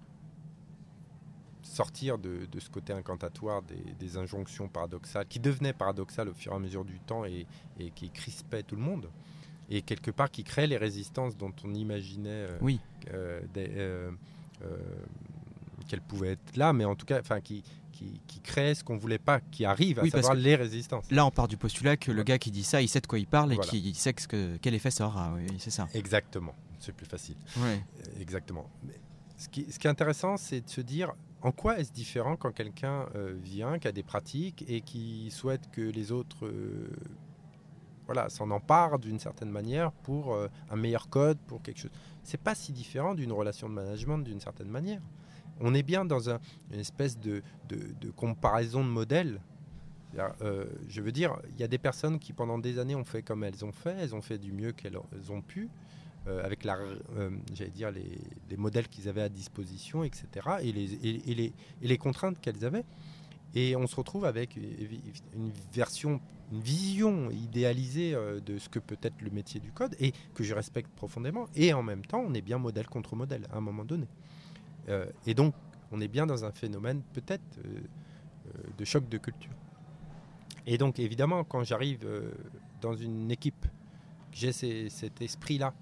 sortir 1.62 2.18
de, 2.18 2.46
de 2.52 2.60
ce 2.60 2.70
côté 2.70 2.94
incantatoire 2.94 3.62
des, 3.64 3.94
des 4.00 4.18
injonctions 4.18 4.68
paradoxales 4.68 5.26
qui 5.28 5.40
devenaient 5.40 5.74
paradoxales 5.74 6.30
au 6.30 6.34
fur 6.34 6.52
et 6.52 6.56
à 6.56 6.60
mesure 6.60 6.84
du 6.86 7.00
temps 7.00 7.26
et, 7.26 7.46
et 7.80 7.90
qui 7.92 8.10
crispaient 8.12 8.64
tout 8.64 8.76
le 8.76 8.82
monde. 8.82 9.10
Et 9.70 9.82
quelque 9.82 10.12
part 10.12 10.30
qui 10.30 10.44
créaient 10.44 10.68
les 10.68 10.78
résistances 10.78 11.38
dont 11.38 11.54
on 11.64 11.74
imaginait 11.74 12.30
euh, 12.50 12.58
Oui, 12.62 12.80
euh, 13.14 13.40
euh, 13.58 14.12
qu'elles 15.88 16.02
pouvaient 16.02 16.34
être 16.34 16.43
là, 16.58 16.74
mais 16.74 16.86
en 16.86 16.96
tout 16.96 17.06
cas, 17.06 17.20
enfin, 17.20 17.42
qui, 17.42 17.64
qui, 17.92 18.22
qui 18.28 18.40
créaient 18.42 18.76
ce 18.76 18.84
qu'on 18.84 18.98
voulait 18.98 19.18
pas, 19.20 19.40
qui 19.40 19.66
arrive, 19.66 20.00
à 20.00 20.04
Oui, 20.04 20.10
savoir 20.10 20.34
les 20.36 20.56
résistances. 20.56 21.10
là 21.12 21.26
on 21.26 21.32
part 21.32 21.48
du 21.48 21.58
postulat 21.58 21.96
que 21.98 22.12
le 22.12 22.24
gars 22.24 22.38
qui 22.40 22.52
dit 22.52 22.64
ça, 22.64 22.82
il 22.82 22.88
sait 22.88 23.02
de 23.02 23.08
quoi 23.08 23.20
il 23.20 23.28
parle 23.28 23.52
et 23.52 23.56
Voilà. 23.56 23.70
qu'il 23.70 23.96
sait 23.96 24.14
ce 24.18 24.28
que, 24.28 24.58
quel 24.62 24.74
effet 24.74 24.92
ça 24.92 25.06
aura. 25.08 25.34
Oui, 25.36 25.46
c'est 25.60 25.70
ça. 25.72 25.88
Exactement, 25.94 26.54
c'est 26.80 26.94
plus 26.96 27.06
facile. 27.06 27.36
Ouais. 27.58 27.82
Euh, 28.08 28.22
Exactement. 28.22 28.70
Mais 28.84 29.00
ce, 29.38 29.48
qui, 29.50 29.72
ce 29.72 29.78
qui 29.80 29.88
est 29.88 29.90
intéressant, 29.92 30.38
c'est 30.38 30.62
de 30.62 30.70
se 30.70 30.82
dire 30.82 31.14
en 31.42 31.52
quoi 31.52 31.78
est-ce 31.80 31.92
différent 31.92 32.36
quand 32.38 32.52
quelqu'un 32.54 33.06
euh, 33.16 33.36
vient, 33.44 33.78
qui 33.78 33.88
a 33.88 33.92
des 33.92 34.04
pratiques 34.04 34.64
et 34.68 34.80
qui 34.82 35.30
souhaite 35.30 35.70
que 35.72 35.82
les 35.82 36.12
autres 36.14 36.46
euh, 36.46 36.90
voilà, 38.06 38.30
s'en 38.30 38.50
emparent 38.52 39.00
d'une 39.00 39.20
certaine 39.20 39.50
manière 39.50 39.92
pour 39.92 40.34
euh, 40.34 40.48
un 40.70 40.76
meilleur 40.76 41.10
code, 41.10 41.38
pour 41.48 41.62
quelque 41.62 41.80
chose. 41.80 41.92
C'est 42.24 42.40
pas 42.40 42.56
si 42.56 42.72
différent 42.74 43.14
d'une 43.14 43.32
relation 43.32 43.68
de 43.70 43.74
management 43.74 44.20
d'une 44.20 44.40
certaine 44.40 44.68
manière. 44.70 45.02
On 45.60 45.74
est 45.74 45.84
bien 45.84 46.06
dans 46.06 46.30
un- 46.30 46.40
une 46.72 46.80
espèce 46.80 47.18
de, 47.20 47.42
comparaison 48.16 48.84
de 48.84 48.90
modèles. 48.90 49.40
Euh, 50.42 50.66
je 50.88 51.02
veux 51.02 51.12
dire, 51.12 51.38
il 51.56 51.60
y 51.60 51.64
a 51.64 51.68
des 51.68 51.80
personnes 51.80 52.20
qui 52.20 52.34
pendant 52.34 52.60
des 52.60 52.78
années 52.78 52.96
ont 52.96 53.06
fait 53.06 53.24
comme 53.24 53.44
elles 53.44 53.66
ont 53.66 53.72
fait, 53.72 53.96
elles 54.00 54.14
ont 54.14 54.22
fait 54.22 54.38
du 54.38 54.52
mieux 54.52 54.72
qu'elles 54.72 55.00
elles 55.12 55.32
ont 55.32 55.42
pu, 55.42 55.70
euh, 56.28 56.44
avec 56.46 56.66
euh, 56.66 57.32
dire 57.74 57.92
les, 57.92 58.20
les 58.50 58.58
modèles 58.58 58.88
qu'ils 58.88 59.10
avaient 59.10 59.24
à 59.24 59.30
disposition, 59.30 60.04
etc. 60.04 60.28
Et 60.62 60.72
les, 60.72 60.94
et, 61.08 61.54
les, 61.82 61.98
contraintes 61.98 62.40
qu'elles 62.40 62.64
avaient. 62.64 62.86
Et 63.56 63.76
on 63.76 63.88
se 63.88 63.96
retrouve 63.96 64.26
avec 64.26 64.56
une 64.56 65.52
version, 65.74 66.20
une 66.52 66.62
vision 66.62 67.30
idéalisée 67.30 68.16
de 68.44 68.58
ce 68.58 68.68
que 68.68 68.80
peut 68.80 68.98
être 69.02 69.22
le 69.22 69.30
métier 69.30 69.60
du 69.60 69.72
code 69.72 69.96
et 70.00 70.12
que 70.34 70.44
je 70.44 70.54
respecte 70.56 70.92
profondément. 70.96 71.46
Et 71.56 71.72
en 71.74 71.84
même 71.84 72.04
temps, 72.04 72.24
on 72.26 72.34
est 72.34 72.42
bien 72.42 72.58
modèle 72.58 72.88
contre 72.88 73.16
modèle 73.16 73.48
à 73.52 73.58
un 73.58 73.62
moment 73.62 73.86
donné. 73.86 74.08
Euh, 74.90 75.06
et 75.26 75.34
donc, 75.34 75.54
on 75.92 76.02
est 76.02 76.08
bien 76.08 76.26
dans 76.26 76.46
un 76.46 76.52
phénomène 76.52 77.02
peut-être 77.14 77.60
euh, 77.60 77.80
euh, 78.48 78.64
de 78.78 78.86
choc 78.86 79.08
de 79.10 79.18
culture. 79.18 79.52
Et 80.66 80.78
donc, 80.78 81.00
évidemment, 81.00 81.44
quand 81.44 81.64
j'arrive 81.64 82.08
dans 82.80 82.96
une 82.96 83.30
équipe, 83.32 83.66
j'ai 84.32 84.54
cet 84.54 85.22
esprit-là, 85.22 85.74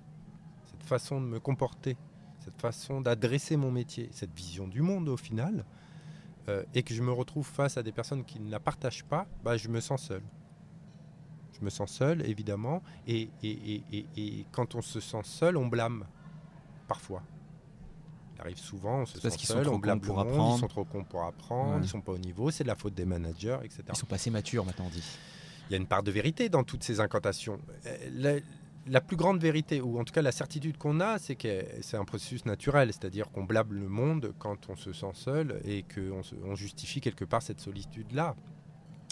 cette 0.65 0.83
façon 0.83 1.21
de 1.21 1.27
me 1.27 1.39
comporter, 1.39 1.97
cette 2.39 2.59
façon 2.59 2.99
d'adresser 2.99 3.57
mon 3.57 3.69
métier, 3.69 4.09
cette 4.11 4.33
vision 4.33 4.67
du 4.67 4.81
monde 4.81 5.07
au 5.07 5.17
final, 5.17 5.65
et 6.73 6.81
que 6.81 6.95
je 6.95 7.03
me 7.03 7.11
retrouve 7.11 7.45
face 7.45 7.77
à 7.77 7.83
des 7.83 7.91
personnes 7.91 8.25
qui 8.25 8.39
ne 8.39 8.49
la 8.49 8.59
partagent 8.59 9.03
pas, 9.03 9.27
bah, 9.43 9.55
je 9.55 9.69
me 9.69 9.79
sens 9.79 10.01
seul. 10.01 10.23
Je 11.53 11.63
me 11.63 11.69
sens 11.69 11.91
seul, 11.91 12.27
évidemment, 12.27 12.81
et 13.07 13.29
quand 14.51 14.73
on 14.73 14.81
se 14.81 14.99
sent 14.99 15.21
seul, 15.25 15.57
on 15.57 15.67
blâme, 15.67 16.07
parfois. 16.87 17.21
Arrive 18.41 18.57
souvent, 18.57 19.01
on 19.01 19.05
se 19.05 19.13
C'est 19.13 19.21
parce 19.21 19.33
sent 19.35 19.39
qu'ils 19.39 19.47
sont 19.49 19.61
trop 19.61 19.79
cons 19.79 19.99
pour 19.99 20.15
monde, 20.17 20.27
apprendre. 20.27 20.55
ils 20.57 20.59
sont 20.59 20.67
trop 20.67 20.83
cons 20.85 21.03
pour 21.03 21.23
apprendre, 21.23 21.75
Ouais. 21.75 21.81
ils 21.83 21.87
sont 21.87 22.01
pas 22.01 22.11
au 22.13 22.17
niveau, 22.17 22.49
c'est 22.51 22.63
de 22.63 22.67
la 22.69 22.75
faute 22.75 22.93
des 22.95 23.05
managers, 23.05 23.57
etc. 23.63 23.83
Ils 23.89 23.95
sont 23.95 24.05
pas 24.07 24.15
assez 24.15 24.31
matures 24.31 24.65
maintenant, 24.65 24.85
on 24.87 24.89
dit. 24.89 25.03
Il 25.69 25.73
y 25.73 25.75
a 25.75 25.77
une 25.77 25.85
part 25.87 26.03
de 26.03 26.11
vérité 26.11 26.49
dans 26.49 26.63
toutes 26.63 26.83
ces 26.83 26.99
incantations. 26.99 27.59
Euh, 27.85 27.97
La, 28.15 28.39
la 28.87 28.99
plus 28.99 29.15
grande 29.15 29.39
vérité, 29.39 29.79
ou 29.79 29.99
en 29.99 30.03
tout 30.03 30.11
cas 30.13 30.23
la 30.23 30.31
certitude 30.31 30.77
qu'on 30.77 30.99
a, 31.01 31.19
c'est 31.19 31.35
que 31.35 31.63
c'est 31.81 31.97
un 31.97 32.03
processus 32.03 32.45
naturel, 32.45 32.87
c'est-à-dire 32.91 33.29
qu'on 33.31 33.43
blâme 33.43 33.71
le 33.73 33.87
monde 33.87 34.33
quand 34.39 34.69
on 34.69 34.75
se 34.75 34.91
sent 34.91 35.11
seul 35.13 35.61
et 35.63 35.83
qu'on 35.83 36.21
on 36.43 36.55
justifie 36.55 36.99
quelque 36.99 37.23
part 37.25 37.43
cette 37.43 37.59
solitude-là. 37.61 38.35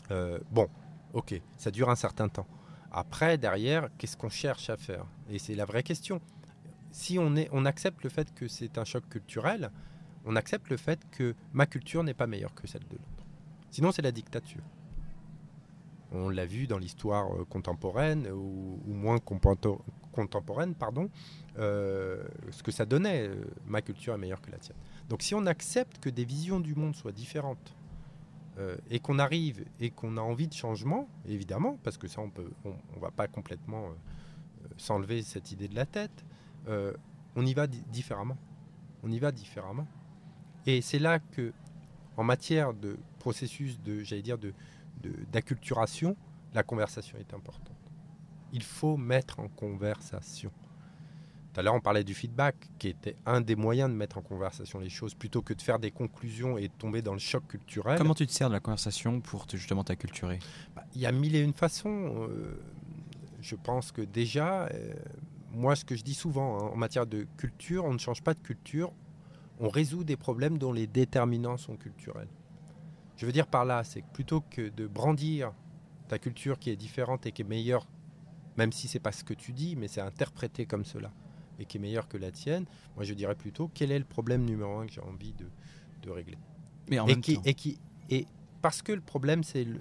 Euh, 0.09 0.39
bon, 0.51 0.67
ok, 1.13 1.39
ça 1.55 1.69
dure 1.69 1.89
un 1.91 1.95
certain 1.95 2.29
temps. 2.29 2.47
Après, 2.91 3.37
derrière, 3.37 3.89
qu'est-ce 3.99 4.17
qu'on 4.17 4.29
cherche 4.29 4.71
à 4.71 4.75
faire? 4.77 5.05
Et 5.29 5.37
c'est 5.37 5.53
la 5.53 5.65
vraie 5.65 5.83
question. 5.83 6.19
Si 6.91 7.19
on, 7.19 7.35
est, 7.35 7.49
on 7.51 7.65
accepte 7.65 8.03
le 8.03 8.09
fait 8.09 8.33
que 8.33 8.47
c'est 8.47 8.77
un 8.77 8.85
choc 8.85 9.07
culturel, 9.09 9.71
on 10.25 10.35
accepte 10.35 10.69
le 10.69 10.77
fait 10.77 10.99
que 11.11 11.35
ma 11.53 11.65
culture 11.65 12.03
n'est 12.03 12.13
pas 12.13 12.27
meilleure 12.27 12.53
que 12.53 12.67
celle 12.67 12.83
de 12.87 12.93
l'autre. 12.93 13.25
Sinon, 13.71 13.91
c'est 13.91 14.01
la 14.01 14.11
dictature. 14.11 14.63
On 16.11 16.29
l'a 16.29 16.45
vu 16.45 16.65
dans 16.65 16.79
l'histoire 16.79 17.31
euh, 17.33 17.45
contemporaine 17.45 18.27
ou, 18.31 18.81
ou 18.87 18.93
moins 18.93 19.19
contemporaine, 20.11 20.73
pardon, 20.73 21.09
euh, 21.59 22.23
ce 22.49 22.63
que 22.63 22.71
ça 22.71 22.85
donnait. 22.85 23.27
euh, 23.27 23.45
ma 23.67 23.81
culture 23.83 24.15
est 24.15 24.17
meilleure 24.17 24.41
que 24.41 24.49
la 24.49 24.57
tienne. 24.57 24.77
Donc, 25.07 25.21
si 25.21 25.35
on 25.35 25.45
accepte 25.45 25.99
que 25.99 26.09
des 26.09 26.25
visions 26.25 26.59
du 26.59 26.73
monde 26.73 26.95
soient 26.95 27.11
différentes 27.11 27.75
euh, 28.57 28.75
et 28.89 28.99
qu'on 28.99 29.19
arrive 29.19 29.63
et 29.79 29.91
qu'on 29.91 30.17
a 30.17 30.21
envie 30.21 30.47
de 30.47 30.53
changement, 30.53 31.07
évidemment, 31.27 31.77
parce 31.83 31.99
que 31.99 32.07
ça, 32.07 32.21
on 32.21 32.31
on 32.65 32.99
va 32.99 33.11
pas 33.11 33.27
complètement 33.27 33.85
euh, 33.85 33.89
euh, 33.89 34.67
s'enlever 34.77 35.21
cette 35.21 35.51
idée 35.51 35.67
de 35.67 35.75
la 35.75 35.85
tête. 35.85 36.25
Euh, 36.67 36.93
on 37.35 37.45
y 37.45 37.53
va 37.53 37.67
di- 37.67 37.83
différemment. 37.91 38.37
On 39.03 39.11
y 39.11 39.19
va 39.19 39.31
différemment. 39.31 39.87
Et 40.65 40.81
c'est 40.81 40.99
là 40.99 41.19
que, 41.19 41.53
en 42.17 42.23
matière 42.23 42.73
de 42.73 42.97
processus 43.19 43.79
de, 43.81 44.03
j'allais 44.03 44.21
dire, 44.21 44.37
de, 44.37 44.53
de- 45.03 45.13
d'acculturation, 45.31 46.15
la 46.53 46.63
conversation 46.63 47.17
est 47.17 47.33
importante. 47.33 47.77
Il 48.51 48.63
faut 48.63 48.97
mettre 48.97 49.39
en 49.39 49.47
conversation. 49.47 50.51
Tout 51.53 51.59
à 51.59 51.63
l'heure, 51.63 51.73
on 51.75 51.81
parlait 51.81 52.03
du 52.03 52.13
feedback, 52.13 52.55
qui 52.77 52.89
était 52.89 53.15
un 53.25 53.41
des 53.41 53.55
moyens 53.55 53.89
de 53.89 53.95
mettre 53.95 54.17
en 54.17 54.21
conversation 54.21 54.79
les 54.79 54.89
choses, 54.89 55.15
plutôt 55.15 55.41
que 55.41 55.53
de 55.53 55.61
faire 55.61 55.79
des 55.79 55.91
conclusions 55.91 56.57
et 56.57 56.67
de 56.67 56.73
tomber 56.73 57.01
dans 57.01 57.13
le 57.13 57.19
choc 57.19 57.47
culturel. 57.47 57.97
Comment 57.97 58.13
tu 58.13 58.27
te 58.27 58.31
sers 58.31 58.49
de 58.49 58.53
la 58.53 58.59
conversation 58.59 59.19
pour 59.21 59.47
te, 59.47 59.57
justement 59.57 59.83
t'acculturer? 59.83 60.39
Bah, 60.75 60.83
Il 60.93 61.01
y 61.01 61.05
a 61.05 61.11
mille 61.11 61.35
et 61.35 61.41
une 61.41 61.53
façons. 61.53 62.27
euh, 62.29 62.59
je 63.41 63.55
pense 63.55 63.91
que 63.91 64.01
déjà, 64.01 64.65
euh, 64.67 64.93
moi, 65.53 65.75
ce 65.75 65.85
que 65.85 65.95
je 65.95 66.03
dis 66.03 66.13
souvent 66.13 66.59
hein, 66.59 66.69
en 66.73 66.77
matière 66.77 67.05
de 67.05 67.27
culture, 67.37 67.85
on 67.85 67.93
ne 67.93 67.97
change 67.97 68.21
pas 68.21 68.33
de 68.33 68.39
culture, 68.39 68.91
on 69.59 69.69
résout 69.69 70.03
des 70.03 70.15
problèmes 70.17 70.57
dont 70.57 70.71
les 70.71 70.87
déterminants 70.87 71.57
sont 71.57 71.75
culturels. 71.75 72.29
Je 73.17 73.25
veux 73.25 73.31
dire 73.31 73.47
par 73.47 73.65
là, 73.65 73.83
c'est 73.83 74.01
que 74.01 74.07
plutôt 74.13 74.41
que 74.41 74.69
de 74.69 74.87
brandir 74.87 75.51
ta 76.07 76.19
culture 76.19 76.57
qui 76.57 76.69
est 76.69 76.75
différente 76.75 77.25
et 77.25 77.31
qui 77.31 77.41
est 77.41 77.45
meilleure, 77.45 77.85
même 78.57 78.71
si 78.71 78.87
c'est 78.87 78.99
pas 78.99 79.11
ce 79.11 79.23
que 79.23 79.33
tu 79.33 79.51
dis, 79.51 79.75
mais 79.75 79.87
c'est 79.87 80.01
interprété 80.01 80.65
comme 80.65 80.85
cela 80.85 81.11
et 81.59 81.65
qui 81.65 81.77
est 81.77 81.81
meilleure 81.81 82.07
que 82.07 82.17
la 82.17 82.31
tienne, 82.31 82.65
moi 82.95 83.03
je 83.03 83.13
dirais 83.13 83.35
plutôt 83.35 83.69
quel 83.73 83.91
est 83.91 83.99
le 83.99 84.05
problème 84.05 84.45
numéro 84.45 84.79
un 84.79 84.85
que 84.87 84.93
j'ai 84.93 85.01
envie 85.01 85.33
de, 85.33 85.49
de 86.01 86.09
régler? 86.09 86.37
Mais 86.89 86.99
en 86.99 87.07
et 87.07 87.11
même 87.11 87.21
qui, 87.21 87.35
temps, 87.35 87.41
et 87.45 87.53
qui 87.53 87.79
et 88.09 88.25
parce 88.61 88.81
que 88.81 88.93
le 88.93 89.01
problème 89.01 89.43
c'est 89.43 89.65
le, 89.65 89.79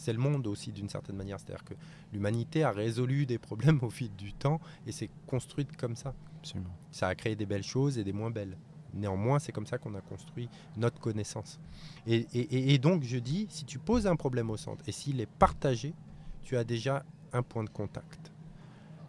c'est 0.00 0.12
le 0.14 0.18
monde 0.18 0.46
aussi 0.46 0.72
d'une 0.72 0.88
certaine 0.88 1.16
manière. 1.16 1.38
C'est-à-dire 1.38 1.64
que 1.64 1.74
l'humanité 2.12 2.64
a 2.64 2.70
résolu 2.70 3.26
des 3.26 3.38
problèmes 3.38 3.78
au 3.82 3.90
fil 3.90 4.10
du 4.16 4.32
temps 4.32 4.60
et 4.86 4.92
s'est 4.92 5.10
construite 5.26 5.76
comme 5.76 5.94
ça. 5.96 6.14
Absolument. 6.38 6.74
ça 6.90 7.08
a 7.08 7.14
créé 7.14 7.36
des 7.36 7.44
belles 7.44 7.62
choses 7.62 7.98
et 7.98 8.04
des 8.04 8.14
moins 8.14 8.30
belles. 8.30 8.56
Néanmoins 8.94 9.38
c'est 9.38 9.52
comme 9.52 9.66
ça 9.66 9.76
qu'on 9.78 9.94
a 9.94 10.00
construit 10.00 10.48
notre 10.76 10.98
connaissance. 11.00 11.60
Et, 12.06 12.26
et- 12.32 12.40
et- 12.56 12.74
et 12.74 12.78
donc 12.78 13.02
je 13.04 13.18
dis 13.18 13.46
si 13.50 13.64
tu 13.66 13.78
poses 13.78 14.06
un 14.06 14.16
problème 14.16 14.48
au 14.50 14.56
centre 14.56 14.82
et 14.88 14.92
s'il 14.92 15.20
est 15.20 15.28
partagé 15.38 15.94
tu 16.42 16.56
as 16.56 16.64
déjà 16.64 17.04
un 17.34 17.42
point 17.42 17.62
de 17.62 17.68
contact. 17.70 18.32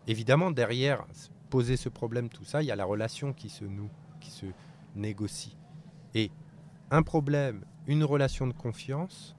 Évidemment 0.08 0.52
derrière 0.52 1.06
poser 1.50 1.78
ce 1.78 1.90
problème 1.90 2.28
tout 2.30 2.44
ça 2.46 2.62
il 2.62 2.66
y 2.68 2.72
a 2.72 2.76
la 2.76 2.86
relation 2.86 3.32
qui 3.34 3.48
se 3.50 3.64
noue 3.64 3.90
qui 4.20 4.30
se 4.32 4.46
négocie. 4.96 5.56
Et 6.16 6.32
un 6.92 7.02
problème 7.02 7.64
une 7.88 8.04
relation 8.04 8.46
de 8.46 8.54
confiance 8.54 9.36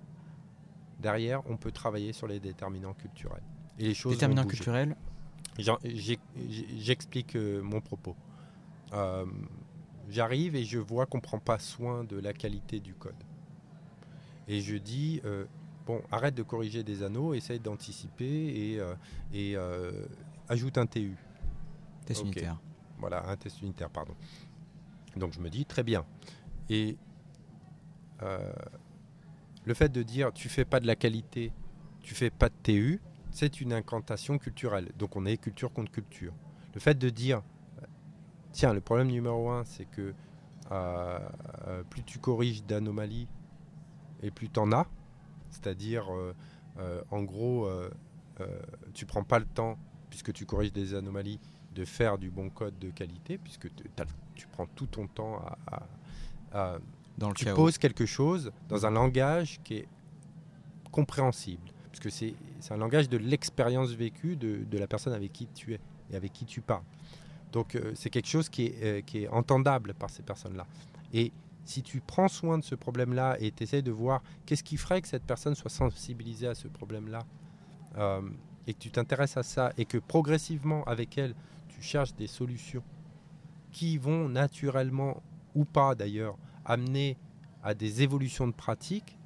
derrière 1.02 1.42
on 1.50 1.56
peut 1.58 1.72
travailler 1.72 2.12
sur 2.14 2.26
les 2.26 2.40
déterminants 2.40 2.94
culturels 2.94 3.42
et 3.78 3.84
les 3.88 3.94
choses 3.94 4.12
vont 4.12 4.16
Déterminant 4.16 4.42
bouger. 4.44 4.56
culturel, 4.56 4.96
J'en- 5.58 5.78
j'ai- 5.84 6.18
j'ai- 6.48 6.78
J'explique 6.78 7.36
euh, 7.36 7.60
mon 7.62 7.80
propos. 7.82 8.16
Euh, 8.94 9.26
J'arrive 10.08 10.56
et 10.56 10.64
je 10.64 10.78
vois 10.78 11.04
qu'on 11.06 11.20
prend 11.20 11.38
pas 11.38 11.58
soin 11.58 12.04
de 12.04 12.18
la 12.18 12.32
qualité 12.32 12.80
du 12.80 12.94
code. 12.94 13.14
Et 14.48 14.60
je 14.60 14.76
dis, 14.76 15.20
euh, 15.24 15.44
bon, 15.86 16.02
arrête 16.10 16.34
de 16.34 16.42
corriger 16.42 16.82
des 16.82 17.02
anneaux, 17.02 17.34
essaye 17.34 17.60
d'anticiper 17.60 18.24
et, 18.72 18.80
euh, 18.80 18.94
et 19.32 19.56
ajoute 20.48 20.76
un 20.78 20.86
TU. 20.86 21.16
test 22.06 22.22
unitaire. 22.22 22.58
Voilà, 22.98 23.28
un 23.28 23.36
test 23.36 23.60
unitaire, 23.62 23.90
pardon. 23.90 24.14
Donc 25.16 25.32
je 25.34 25.40
me 25.40 25.48
dis, 25.50 25.64
très 25.66 25.82
bien. 25.84 26.04
Et 26.68 26.96
euh, 28.22 28.52
le 29.64 29.74
fait 29.74 29.90
de 29.90 30.02
dire, 30.02 30.32
tu 30.32 30.48
fais 30.48 30.64
pas 30.64 30.80
de 30.80 30.86
la 30.86 30.96
qualité, 30.96 31.52
tu 32.02 32.14
fais 32.14 32.30
pas 32.30 32.48
de 32.48 32.54
TU, 32.62 33.00
c'est 33.30 33.60
une 33.60 33.72
incantation 33.72 34.38
culturelle. 34.38 34.90
Donc 34.98 35.16
on 35.16 35.24
est 35.24 35.36
culture 35.36 35.72
contre 35.72 35.90
culture. 35.90 36.34
Le 36.74 36.80
fait 36.80 36.98
de 36.98 37.08
dire, 37.08 37.42
euh, 37.78 37.86
tiens, 38.52 38.72
le 38.72 38.80
problème 38.80 39.08
numéro 39.08 39.50
un, 39.50 39.64
c'est 39.64 39.84
que 39.84 40.14
euh, 40.70 41.18
euh, 41.68 41.82
plus 41.84 42.02
tu 42.02 42.18
corriges 42.18 42.64
d'anomalies 42.64 43.28
et 44.22 44.30
plus 44.30 44.48
tu 44.48 44.60
en 44.60 44.72
as, 44.72 44.86
c'est-à-dire, 45.50 46.06
en 47.10 47.22
gros, 47.24 47.68
tu 48.94 49.04
prends 49.04 49.24
pas 49.24 49.40
le 49.40 49.44
temps, 49.44 49.76
puisque 50.08 50.32
tu 50.32 50.46
corriges 50.46 50.72
des 50.72 50.94
anomalies, 50.94 51.40
de 51.74 51.84
faire 51.84 52.18
du 52.18 52.30
bon 52.30 52.48
code 52.48 52.78
de 52.78 52.90
qualité, 52.90 53.36
puisque 53.36 53.68
tu 54.34 54.46
prends 54.46 54.66
tout 54.66 54.86
ton 54.86 55.08
temps 55.08 55.44
à 56.52 56.78
Dans 57.18 57.28
le 57.28 57.34
tu 57.34 57.44
chaos. 57.44 57.56
poses 57.56 57.78
quelque 57.78 58.06
chose 58.06 58.52
dans 58.68 58.86
un 58.86 58.90
langage 58.90 59.60
qui 59.64 59.74
est 59.74 59.88
compréhensible. 60.90 61.70
Parce 61.86 62.00
que 62.00 62.10
c'est 62.10 62.34
un 62.70 62.76
langage 62.76 63.08
de 63.08 63.18
l'expérience 63.18 63.90
vécue 63.90 64.36
de, 64.36 64.64
de 64.64 64.78
la 64.78 64.86
personne 64.86 65.12
avec 65.12 65.32
qui 65.32 65.46
tu 65.48 65.74
es 65.74 65.80
et 66.10 66.16
avec 66.16 66.32
qui 66.32 66.44
tu 66.46 66.60
parles. 66.60 66.84
Donc 67.52 67.74
euh, 67.74 67.92
c'est 67.94 68.10
quelque 68.10 68.28
chose 68.28 68.48
qui 68.48 68.66
est, 68.66 68.82
euh, 68.82 69.00
qui 69.02 69.24
est 69.24 69.28
entendable 69.28 69.94
par 69.94 70.10
ces 70.10 70.22
personnes-là. 70.22 70.66
Et 71.12 71.32
si 71.64 71.82
tu 71.82 72.00
prends 72.00 72.28
soin 72.28 72.58
de 72.58 72.64
ce 72.64 72.74
problème-là 72.74 73.36
et 73.40 73.52
tu 73.52 73.62
essaies 73.62 73.82
de 73.82 73.92
voir 73.92 74.22
qu'est-ce 74.46 74.64
qui 74.64 74.76
ferait 74.76 75.02
que 75.02 75.08
cette 75.08 75.24
personne 75.24 75.54
soit 75.54 75.70
sensibilisée 75.70 76.48
à 76.48 76.54
ce 76.54 76.66
problème-là, 76.66 77.24
euh, 77.98 78.22
et 78.66 78.74
que 78.74 78.78
tu 78.78 78.90
t'intéresses 78.90 79.36
à 79.36 79.42
ça, 79.42 79.72
et 79.76 79.84
que 79.84 79.98
progressivement 79.98 80.84
avec 80.84 81.18
elle, 81.18 81.34
tu 81.68 81.82
cherches 81.82 82.14
des 82.14 82.26
solutions 82.26 82.82
qui 83.70 83.98
vont 83.98 84.28
naturellement, 84.28 85.22
ou 85.54 85.64
pas 85.64 85.94
d'ailleurs, 85.94 86.36
amener 86.64 87.16
à 87.62 87.74
des 87.74 88.02
évolutions 88.02 88.46
de 88.48 88.52
pratiques, 88.52 89.18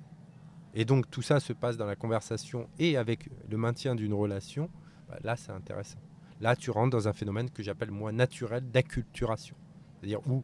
et 0.75 0.85
donc 0.85 1.11
tout 1.11 1.22
ça 1.22 1.40
se 1.40 1.53
passe 1.53 1.77
dans 1.77 1.87
la 1.87 1.96
conversation 1.96 2.68
et 2.79 2.96
avec 2.96 3.31
le 3.49 3.57
maintien 3.57 3.94
d'une 3.94 4.12
relation, 4.12 4.68
bah, 5.09 5.18
là 5.22 5.37
c'est 5.37 5.53
intéressant. 5.53 5.99
Là 6.40 6.55
tu 6.55 6.70
rentres 6.70 6.90
dans 6.90 7.09
un 7.09 7.12
phénomène 7.14 7.51
que 7.51 7.62
j'appelle 7.62 7.90
moi 7.90 8.12
naturel 8.12 8.70
d'acculturation. 8.70 9.57
C'est-à-dire 9.99 10.20
où 10.29 10.42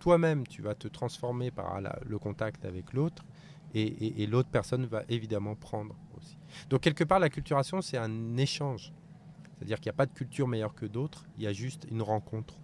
toi-même 0.00 0.46
tu 0.46 0.60
vas 0.60 0.74
te 0.74 0.86
transformer 0.88 1.50
par 1.50 1.80
le 1.80 2.18
contact 2.18 2.66
avec 2.66 2.92
l'autre 2.92 3.24
et- 3.72 4.22
et 4.22 4.26
l'autre 4.26 4.50
personne 4.50 4.84
va 4.84 5.02
évidemment 5.08 5.54
prendre 5.54 5.96
aussi. 6.18 6.36
Donc 6.68 6.82
quelque 6.82 7.04
part 7.04 7.18
l'acculturation 7.20 7.80
c'est 7.80 7.96
un 7.96 8.36
échange. 8.36 8.92
C'est-à-dire 9.56 9.78
qu'il 9.80 9.88
n'y 9.88 9.94
a 9.94 9.96
pas 9.96 10.06
de 10.06 10.12
culture 10.12 10.46
meilleure 10.46 10.74
que 10.74 10.84
d'autres, 10.84 11.24
il 11.38 11.44
y 11.44 11.46
a 11.46 11.52
juste 11.54 11.86
une 11.90 12.02
rencontre. 12.02 12.58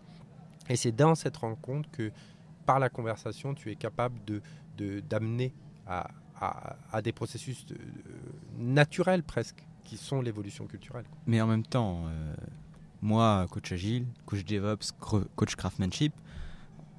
Et 0.69 0.77
c'est 0.77 0.93
dans 0.93 1.15
cette 1.15 1.39
rencontre 1.39 1.91
que 1.91 2.13
par 2.71 2.79
la 2.79 2.89
conversation 2.89 3.53
tu 3.55 3.71
es 3.73 3.77
capable 3.77 4.17
de 4.29 4.41
d'amener 5.11 5.53
à, 5.87 6.09
à- 6.41 6.77
à 6.93 7.03
des 7.03 7.13
processus 7.13 7.67
de- 7.67 7.77
naturels 8.59 9.23
presque, 9.25 9.63
qui 9.85 9.97
sont 9.99 10.23
l'évolution 10.23 10.67
culturelle. 10.67 11.05
Mais 11.27 11.41
en 11.41 11.47
même 11.47 11.65
temps, 11.67 12.05
euh, 12.07 12.35
moi, 13.03 13.47
coach 13.51 13.73
agile, 13.73 14.07
coach 14.25 14.45
DevOps, 14.45 14.93
coach 15.37 15.55
craftsmanship, 15.57 16.15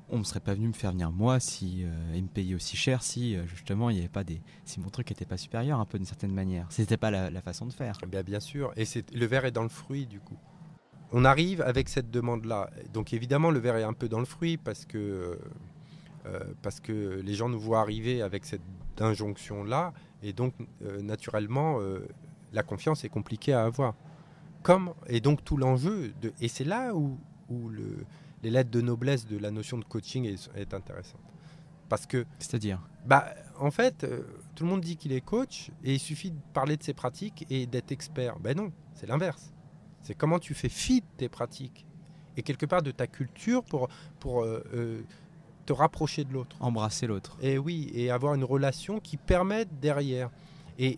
on 0.10 0.20
ne 0.20 0.24
serait 0.24 0.42
pas 0.42 0.54
venu 0.54 0.68
me 0.68 0.74
faire 0.74 0.92
venir 0.92 1.12
moi 1.12 1.40
si 1.40 1.84
euh, 1.86 2.14
et 2.14 2.22
me 2.22 2.28
payer 2.28 2.54
aussi 2.54 2.76
cher 2.76 3.02
si 3.02 3.36
euh, 3.36 3.48
justement 3.48 3.90
il 3.90 3.94
n'y 3.94 4.00
avait 4.02 4.10
pas 4.20 4.26
des 4.26 4.42
si 4.66 4.80
mon 4.82 4.90
truc 4.90 5.10
n'était 5.10 5.26
pas 5.34 5.38
supérieur 5.38 5.80
un 5.80 5.86
peu 5.86 5.98
d'une 5.98 6.06
certaine 6.14 6.34
manière. 6.34 6.66
C'était 6.70 6.98
pas 6.98 7.10
la, 7.12 7.30
la 7.32 7.42
façon 7.42 7.66
de 7.66 7.74
faire. 7.74 7.98
Eh 8.04 8.08
Bien, 8.08 8.22
bien 8.22 8.42
sûr, 8.42 8.74
et 8.76 8.86
c'est 8.86 9.10
le 9.12 9.26
verre 9.26 9.46
est 9.46 9.52
dans 9.60 9.64
le 9.64 9.70
fruit 9.70 10.06
du 10.06 10.20
coup. 10.20 10.38
On 11.12 11.26
arrive 11.26 11.62
avec 11.62 11.90
cette 11.90 12.10
demande-là. 12.10 12.70
Donc 12.94 13.14
évidemment, 13.14 13.52
le 13.52 13.60
verre 13.60 13.76
est 13.76 13.84
un 13.84 13.94
peu 13.94 14.08
dans 14.08 14.20
le 14.20 14.26
fruit 14.26 14.58
parce 14.58 14.86
que, 14.86 14.98
euh, 14.98 15.36
euh, 16.26 16.40
parce 16.62 16.80
que 16.80 17.22
les 17.22 17.34
gens 17.34 17.50
nous 17.50 17.60
voient 17.60 17.82
arriver 17.82 18.22
avec 18.22 18.46
cette 18.46 18.62
injonction-là, 19.00 19.94
et 20.24 20.32
donc 20.32 20.54
euh, 20.84 21.02
naturellement, 21.02 21.80
euh, 21.82 22.08
la 22.54 22.64
confiance 22.64 23.04
est 23.04 23.10
compliquée 23.10 23.54
à 23.54 23.66
avoir. 23.66 23.96
Comme, 24.64 24.94
et 25.08 25.20
donc 25.20 25.44
tout 25.44 25.58
l'enjeu, 25.58 26.14
de, 26.22 26.32
et 26.40 26.48
c'est 26.48 26.64
là 26.64 26.94
où, 26.96 27.18
où 27.50 27.68
le, 27.70 28.06
les 28.44 28.50
lettres 28.50 28.72
de 28.72 28.82
noblesse 28.82 29.26
de 29.26 29.38
la 29.38 29.52
notion 29.52 29.78
de 29.80 29.84
coaching 29.84 30.26
est, 30.26 30.50
est 30.56 30.74
intéressante. 30.74 31.22
Parce 31.90 32.06
que 32.06 32.26
C'est-à-dire? 32.40 32.80
Bah, 33.06 33.26
en 33.60 33.72
fait, 33.72 34.06
tout 34.56 34.64
le 34.64 34.70
monde 34.70 34.82
dit 34.82 34.96
qu'il 34.96 35.12
est 35.12 35.20
coach 35.20 35.72
et 35.84 35.96
il 35.96 36.00
suffit 36.00 36.32
de 36.32 36.40
parler 36.54 36.78
de 36.78 36.84
ses 36.84 36.94
pratiques 36.94 37.46
et 37.50 37.66
d'être 37.66 37.92
expert. 37.92 38.40
Ben 38.40 38.56
non, 38.56 38.72
c'est 38.94 39.08
l'inverse. 39.08 39.52
C'est 40.04 40.16
comment 40.16 40.40
tu 40.40 40.54
fais 40.54 40.70
fi 40.70 41.02
de 41.02 41.06
tes 41.18 41.30
pratiques 41.30 41.86
et 42.38 42.44
quelque 42.44 42.66
part 42.66 42.82
de 42.82 42.92
ta 42.92 43.08
culture 43.08 43.64
pour, 43.64 43.90
pour 44.20 44.44
euh, 44.44 44.64
euh, 44.74 45.02
te 45.66 45.74
rapprocher 45.74 46.24
de 46.24 46.34
l'autre. 46.34 46.56
embrasser 46.60 47.08
l'autre. 47.08 47.38
Et 47.42 47.58
oui, 47.58 47.92
et 47.94 48.10
avoir 48.10 48.34
une 48.34 48.44
relation 48.44 49.00
qui 49.00 49.18
permette 49.18 49.80
derrière. 49.80 50.30
Et 50.80 50.98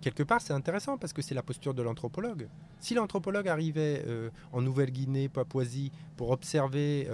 quelque 0.00 0.22
part, 0.22 0.40
c'est 0.40 0.52
intéressant 0.52 0.98
parce 0.98 1.12
que 1.12 1.22
c'est 1.22 1.34
la 1.34 1.42
posture 1.42 1.74
de 1.74 1.82
l'anthropologue. 1.82 2.48
Si 2.80 2.94
l'anthropologue 2.94 3.48
arrivait 3.48 4.02
euh, 4.06 4.30
en 4.52 4.60
Nouvelle-Guinée, 4.60 5.28
Papouasie, 5.28 5.92
pour 6.16 6.30
observer 6.30 7.08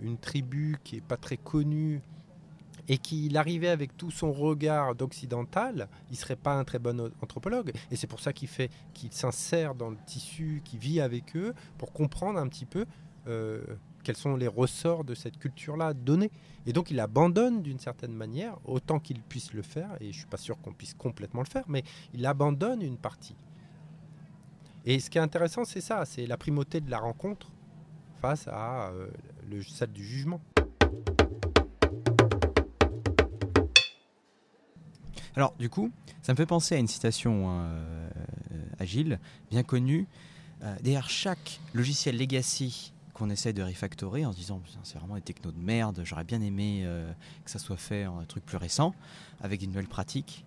une 0.00 0.16
tribu 0.16 0.78
qui 0.82 0.94
n'est 0.94 1.02
pas 1.02 1.18
très 1.18 1.36
connue 1.36 2.00
et 2.88 2.98
qu'il 2.98 3.36
arrivait 3.36 3.68
avec 3.68 3.96
tout 3.96 4.10
son 4.10 4.32
regard 4.32 4.94
d'occidental, 4.94 5.88
il 6.10 6.16
serait 6.16 6.36
pas 6.36 6.54
un 6.54 6.64
très 6.64 6.78
bon 6.78 7.12
anthropologue. 7.22 7.72
Et 7.90 7.96
c'est 7.96 8.06
pour 8.06 8.20
ça 8.20 8.32
qu'il 8.32 8.48
fait, 8.48 8.70
qu'il 8.94 9.12
s'insère 9.12 9.74
dans 9.74 9.90
le 9.90 9.98
tissu, 10.06 10.62
qu'il 10.64 10.78
vit 10.78 11.00
avec 11.00 11.36
eux, 11.36 11.54
pour 11.76 11.92
comprendre 11.92 12.38
un 12.38 12.48
petit 12.48 12.66
peu 12.66 12.86
quels 14.08 14.16
sont 14.16 14.36
les 14.36 14.48
ressorts 14.48 15.04
de 15.04 15.14
cette 15.14 15.38
culture-là 15.38 15.92
donnée. 15.92 16.30
Et 16.66 16.72
donc 16.72 16.90
il 16.90 16.98
abandonne 16.98 17.62
d'une 17.62 17.78
certaine 17.78 18.14
manière, 18.14 18.56
autant 18.64 19.00
qu'il 19.00 19.20
puisse 19.20 19.52
le 19.52 19.60
faire, 19.62 19.90
et 20.00 20.04
je 20.04 20.08
ne 20.08 20.12
suis 20.12 20.26
pas 20.26 20.38
sûr 20.38 20.58
qu'on 20.62 20.72
puisse 20.72 20.94
complètement 20.94 21.42
le 21.42 21.46
faire, 21.46 21.64
mais 21.68 21.82
il 22.14 22.24
abandonne 22.24 22.80
une 22.80 22.96
partie. 22.96 23.36
Et 24.86 25.00
ce 25.00 25.10
qui 25.10 25.18
est 25.18 25.20
intéressant, 25.20 25.66
c'est 25.66 25.82
ça, 25.82 26.06
c'est 26.06 26.26
la 26.26 26.38
primauté 26.38 26.80
de 26.80 26.90
la 26.90 26.98
rencontre 26.98 27.50
face 28.22 28.48
à 28.48 28.88
euh, 28.88 29.08
le, 29.50 29.62
celle 29.62 29.92
du 29.92 30.04
jugement. 30.04 30.40
Alors 35.38 35.54
du 35.56 35.70
coup, 35.70 35.92
ça 36.20 36.32
me 36.32 36.36
fait 36.36 36.46
penser 36.46 36.74
à 36.74 36.78
une 36.78 36.88
citation 36.88 37.44
euh, 37.46 38.10
agile, 38.80 39.20
bien 39.52 39.62
connue. 39.62 40.08
Euh, 40.64 40.74
derrière 40.82 41.08
chaque 41.08 41.60
logiciel 41.74 42.18
legacy 42.18 42.92
qu'on 43.14 43.30
essaie 43.30 43.52
de 43.52 43.62
refactorer 43.62 44.26
en 44.26 44.32
se 44.32 44.38
disant 44.38 44.60
c'est 44.82 44.98
vraiment 44.98 45.14
des 45.14 45.20
technos 45.20 45.52
de 45.52 45.60
merde, 45.60 46.00
j'aurais 46.02 46.24
bien 46.24 46.40
aimé 46.40 46.82
euh, 46.82 47.08
que 47.44 47.52
ça 47.52 47.60
soit 47.60 47.76
fait 47.76 48.04
en 48.08 48.18
un 48.18 48.24
truc 48.24 48.44
plus 48.44 48.56
récent, 48.56 48.96
avec 49.40 49.62
une 49.62 49.70
nouvelle 49.70 49.86
pratique. 49.86 50.44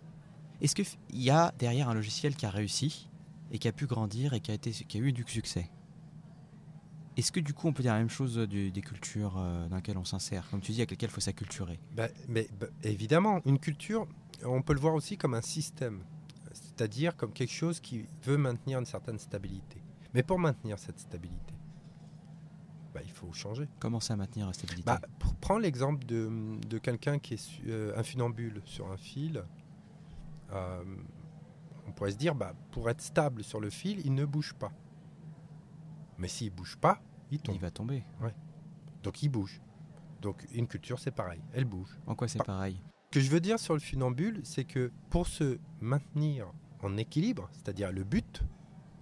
Est-ce 0.60 0.76
qu'il 0.76 0.86
y 1.14 1.30
a 1.30 1.54
derrière 1.58 1.88
un 1.88 1.94
logiciel 1.94 2.36
qui 2.36 2.46
a 2.46 2.50
réussi 2.50 3.08
et 3.54 3.60
qui 3.60 3.70
a 3.70 3.72
pu 3.72 3.86
grandir 3.86 4.34
et 4.34 4.42
qui 4.42 4.52
a, 4.52 4.56
été, 4.56 4.72
qui 4.72 4.98
a 4.98 5.00
eu 5.00 5.14
du 5.14 5.24
succès? 5.26 5.70
Est-ce 7.18 7.32
que 7.32 7.40
du 7.40 7.54
coup 7.54 7.68
on 7.68 7.74
peut 7.74 7.84
dire 7.84 7.94
la 7.94 8.00
même 8.00 8.10
chose 8.10 8.38
des 8.38 8.72
cultures 8.82 9.36
euh, 9.38 9.68
dans 9.68 9.76
lesquelles 9.78 9.98
on 9.98 10.06
s'insère, 10.06 10.50
comme 10.50 10.62
tu 10.62 10.72
dis, 10.72 10.80
avec 10.80 10.92
lesquelles 10.92 11.10
il 11.10 11.14
faut 11.14 11.22
s'acculturer 11.22 11.80
bah, 11.94 12.08
mais, 12.28 12.48
bah, 12.60 12.68
Évidemment, 12.84 13.42
une 13.46 13.60
culture, 13.60 14.08
on 14.46 14.62
peut 14.62 14.74
le 14.74 14.80
voir 14.80 14.94
aussi 14.94 15.18
comme 15.18 15.34
un 15.34 15.42
système, 15.42 16.04
c'est-à-dire 16.54 17.16
comme 17.18 17.34
quelque 17.34 17.54
chose 17.54 17.80
qui 17.80 18.06
veut 18.24 18.38
maintenir 18.38 18.80
une 18.80 18.86
certaine 18.86 19.20
stabilité. 19.20 19.82
Mais 20.14 20.24
pour 20.24 20.40
maintenir 20.40 20.80
cette 20.80 21.00
stabilité, 21.00 21.54
bah, 22.94 23.02
il 23.04 23.12
faut 23.12 23.32
changer. 23.34 23.68
Comment 23.80 24.00
ça 24.00 24.16
maintenir 24.16 24.48
la 24.48 24.54
stabilité? 24.54 24.84
Bah, 24.86 25.02
Prends 25.40 25.58
l'exemple 25.58 26.06
de, 26.06 26.30
de 26.68 26.78
quelqu'un 26.78 27.20
qui 27.20 27.36
est 27.36 27.50
euh, 27.68 27.94
un 27.98 28.04
funambule 28.04 28.62
sur 28.66 28.92
un 28.92 28.98
fil. 28.98 29.44
Euh, 30.52 30.84
on 31.88 31.92
pourrait 31.92 32.12
se 32.12 32.18
dire, 32.18 32.36
bah, 32.36 32.54
pour 32.72 32.90
être 32.90 33.02
stable 33.02 33.44
sur 33.44 33.60
le 33.60 33.70
fil, 33.70 34.02
il 34.06 34.14
ne 34.14 34.26
bouge 34.26 34.54
pas. 34.54 34.72
Mais 36.22 36.28
s'il 36.28 36.52
ne 36.52 36.56
bouge 36.56 36.78
pas, 36.78 37.02
il 37.32 37.42
tombe. 37.42 37.56
Il 37.56 37.62
va 37.62 37.72
tomber. 37.72 38.04
Ouais. 38.22 38.34
Donc 39.02 39.24
il 39.24 39.30
bouge. 39.30 39.60
Donc 40.22 40.46
une 40.54 40.68
culture, 40.68 41.00
c'est 41.00 41.12
pareil, 41.12 41.42
elle 41.52 41.66
bouge. 41.66 41.90
En 42.06 42.14
quoi 42.14 42.28
c'est 42.28 42.44
pareil? 42.44 42.80
Ce 43.06 43.18
que 43.18 43.20
je 43.20 43.32
veux 43.32 43.40
dire 43.40 43.60
sur 43.60 43.74
le 43.74 43.80
funambule, 43.80 44.40
c'est 44.44 44.64
que 44.64 44.92
pour 45.10 45.26
se 45.26 45.58
maintenir 45.80 46.54
en 46.84 46.96
équilibre, 46.98 47.50
c'est-à-dire 47.54 47.92
le 47.92 48.04
but, 48.04 48.44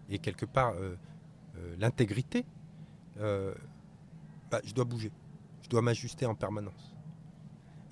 et 0.08 0.20
quelque 0.20 0.46
part 0.46 0.74
euh, 0.76 0.96
l'intégrité, 1.78 2.46
bah, 3.18 4.62
je 4.64 4.74
dois 4.74 4.86
bouger. 4.86 5.12
Je 5.62 5.68
dois 5.68 5.82
m'ajuster 5.82 6.26
en 6.26 6.36
permanence. 6.36 6.96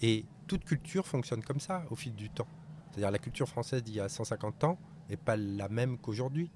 Et 0.01 0.25
toute 0.47 0.63
culture 0.63 1.05
fonctionne 1.05 1.43
comme 1.43 1.59
ça 1.59 1.83
au 1.89 1.95
fil 1.95 2.15
du 2.15 2.29
temps. 2.29 2.47
C'est-à-dire 2.89 3.11
la 3.11 3.19
culture 3.19 3.49
française 3.49 3.83
d'il 3.83 3.95
y 3.95 3.99
a 3.99 4.07
150 4.07 4.63
ans 4.63 4.79
n'est 5.09 5.17
pas 5.17 5.35
la 5.35 5.67
même 5.67 5.97
qu'aujourd'hui. 5.97 6.49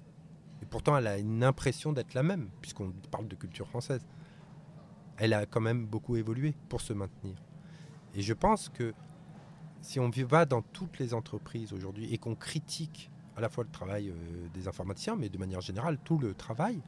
Et 0.62 0.66
pourtant, 0.66 0.96
elle 0.96 1.08
a 1.08 1.18
une 1.18 1.42
impression 1.42 1.92
d'être 1.92 2.14
la 2.14 2.22
même, 2.22 2.48
puisqu'on 2.60 2.92
parle 3.10 3.26
de 3.26 3.34
culture 3.34 3.66
française. 3.68 4.06
Elle 5.18 5.34
a 5.34 5.44
quand 5.44 5.60
même 5.60 5.86
beaucoup 5.86 6.16
évolué 6.16 6.54
pour 6.68 6.80
se 6.80 6.92
maintenir. 6.92 7.34
Et 8.14 8.22
je 8.22 8.32
pense 8.32 8.68
que 8.68 8.94
si 9.80 9.98
on 9.98 10.08
va 10.10 10.46
dans 10.46 10.62
toutes 10.62 10.98
les 10.98 11.12
entreprises 11.14 11.72
aujourd'hui 11.72 12.12
et 12.14 12.18
qu'on 12.18 12.36
critique 12.36 13.10
à 13.36 13.40
la 13.40 13.48
fois 13.48 13.64
le 13.64 13.70
travail 13.70 14.10
euh, 14.10 14.48
des 14.54 14.68
informaticiens, 14.68 15.16
mais 15.16 15.28
de 15.28 15.38
manière 15.38 15.60
générale 15.60 15.98
tout 16.04 16.18
le 16.18 16.34
travail, 16.34 16.80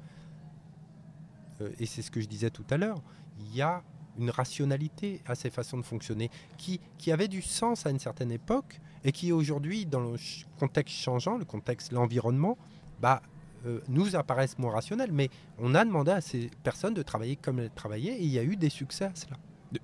euh, 1.60 1.70
et 1.78 1.86
c'est 1.86 2.02
ce 2.02 2.10
que 2.10 2.20
je 2.20 2.28
disais 2.28 2.50
tout 2.50 2.64
à 2.70 2.76
l'heure, 2.76 3.02
il 3.40 3.54
y 3.54 3.62
a 3.62 3.82
une 4.18 4.30
rationalité 4.30 5.22
à 5.26 5.34
ces 5.34 5.50
façons 5.50 5.78
de 5.78 5.82
fonctionner 5.82 6.30
qui, 6.56 6.80
qui 6.98 7.10
avait 7.10 7.26
du 7.26 7.42
sens 7.42 7.86
à 7.86 7.90
une 7.90 7.98
certaine 7.98 8.30
époque 8.30 8.80
et 9.02 9.10
qui 9.10 9.32
aujourd'hui, 9.32 9.86
dans 9.86 10.00
le 10.00 10.16
contexte 10.58 10.96
changeant, 10.96 11.36
le 11.36 11.44
contexte, 11.44 11.92
l'environnement, 11.92 12.56
bah, 13.00 13.22
euh, 13.66 13.80
nous 13.88 14.16
apparaissent 14.16 14.58
moins 14.58 14.72
rationnels. 14.72 15.12
Mais 15.12 15.30
on 15.58 15.74
a 15.74 15.84
demandé 15.84 16.10
à 16.10 16.20
ces 16.20 16.50
personnes 16.62 16.94
de 16.94 17.02
travailler 17.02 17.36
comme 17.36 17.58
elles 17.58 17.70
travaillaient 17.70 18.16
et 18.16 18.22
il 18.22 18.30
y 18.30 18.38
a 18.38 18.44
eu 18.44 18.56
des 18.56 18.70
succès 18.70 19.06
à 19.06 19.12
cela. 19.14 19.36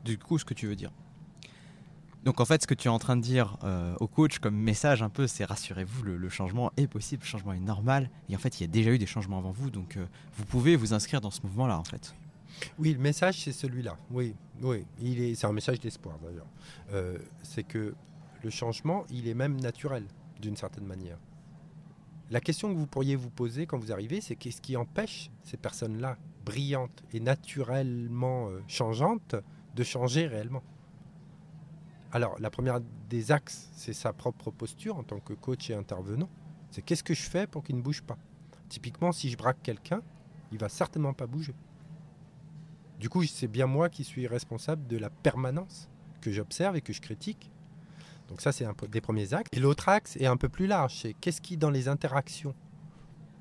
Du 0.05 0.19
coup, 0.19 0.39
ce 0.39 0.45
que 0.45 0.55
tu 0.55 0.67
veux 0.67 0.77
dire 0.77 0.93
donc 2.25 2.41
en 2.41 2.45
fait, 2.45 2.63
ce 2.63 2.67
que 2.67 2.75
tu 2.75 2.89
es 2.89 2.91
en 2.91 2.99
train 2.99 3.17
de 3.17 3.23
dire 3.23 3.57
euh, 3.65 3.95
au 3.99 4.07
coach 4.07 4.41
comme 4.41 4.55
message 4.55 5.03
un 5.03 5.09
peu, 5.09 5.27
c'est 5.27 5.45
rassurez-vous, 5.45 6.03
le, 6.03 6.29
changement 6.29 6.71
est 6.77 6.87
possible, 6.87 7.23
le 7.23 7.29
changement 7.29 7.53
est 7.55 7.61
normal. 7.61 8.11
Et 8.29 8.37
en 8.37 8.39
fait, 8.39 8.61
il 8.61 8.65
y 8.65 8.65
a 8.65 8.71
déjà 8.71 8.91
eu 8.91 8.99
des 8.99 9.07
changements 9.07 9.39
avant 9.39 9.53
vous, 9.53 9.71
donc 9.71 9.97
euh, 9.97 10.05
vous 10.35 10.45
pouvez 10.45 10.77
vous 10.77 10.93
inscrire 10.93 11.21
dans 11.21 11.31
ce 11.31 11.41
mouvement-là, 11.45 11.79
en 11.79 11.85
fait. 11.85 12.15
Oui, 12.79 12.93
le 12.93 12.99
message 12.99 13.43
c'est 13.43 13.53
celui-là. 13.53 13.97
Oui, 14.11 14.35
oui, 14.61 14.85
il 15.01 15.23
est, 15.23 15.35
c'est 15.35 15.47
un 15.47 15.53
message 15.53 15.81
d'espoir 15.81 16.19
d'ailleurs. 16.23 16.47
Euh, 16.93 17.17
c'est 17.43 17.63
que 17.63 17.95
le 18.43 18.51
changement, 18.51 19.07
il 19.11 19.27
est 19.27 19.35
même 19.35 19.59
naturel 19.59 20.05
d'une 20.43 20.57
certaine 20.57 20.85
manière. 20.85 21.17
La 22.31 22.41
question 22.41 22.73
que 22.73 22.79
vous 22.79 22.87
pourriez 22.87 23.17
vous 23.17 23.29
poser 23.29 23.67
quand 23.67 23.79
vous 23.79 23.91
arrivez, 23.91 24.21
c'est 24.21 24.37
qu'est-ce 24.37 24.61
qui 24.61 24.77
empêche 24.77 25.33
ces 25.43 25.57
personnes-là, 25.57 26.17
brillantes 26.45 27.03
et 27.13 27.19
naturellement 27.19 28.49
changeantes, 28.69 29.35
de 29.75 29.83
changer 29.83 30.29
réellement? 30.29 30.63
Alors, 32.13 32.39
la 32.39 32.51
première 32.51 32.81
des 33.09 33.33
axes, 33.33 33.69
c'est 33.73 33.93
sa 33.93 34.13
propre 34.13 34.53
posture 34.53 34.97
en 34.97 35.03
tant 35.03 35.19
que 35.19 35.33
coach 35.33 35.71
et 35.71 35.75
intervenant. 35.75 36.29
C'est 36.71 36.83
qu'est-ce 36.83 37.03
que 37.03 37.15
je 37.15 37.23
fais 37.23 37.49
pour 37.49 37.65
qu'il 37.65 37.77
ne 37.77 37.83
bouge 37.83 38.03
pas? 38.03 38.19
Typiquement, 38.69 39.11
si 39.11 39.29
je 39.29 39.37
braque 39.37 39.63
quelqu'un, 39.63 40.01
il 40.53 40.59
va 40.59 40.69
certainement 40.69 41.15
pas 41.15 41.27
bouger. 41.27 41.55
Du 43.01 43.09
coup, 43.09 43.25
c'est 43.25 43.49
bien 43.49 43.67
moi 43.67 43.89
qui 43.89 44.05
suis 44.05 44.29
responsable 44.29 44.87
de 44.87 44.99
la 44.99 45.11
permanence 45.11 45.89
que 46.21 46.31
j'observe 46.31 46.77
et 46.77 46.81
que 46.81 46.93
je 46.93 47.01
critique. 47.01 47.51
Donc 48.31 48.41
ça, 48.41 48.53
c'est 48.53 48.65
un 48.65 48.75
des 48.89 49.01
premiers 49.01 49.35
axes. 49.35 49.49
Et 49.53 49.59
l'autre 49.59 49.89
axe 49.89 50.17
est 50.17 50.27
un 50.27 50.37
peu 50.37 50.49
plus 50.49 50.69
large. 50.69 51.01
C'est 51.03 51.15
qu'est-ce 51.15 51.41
qui, 51.41 51.57
dans 51.57 51.71
les 51.71 51.89
interactions 51.89 52.55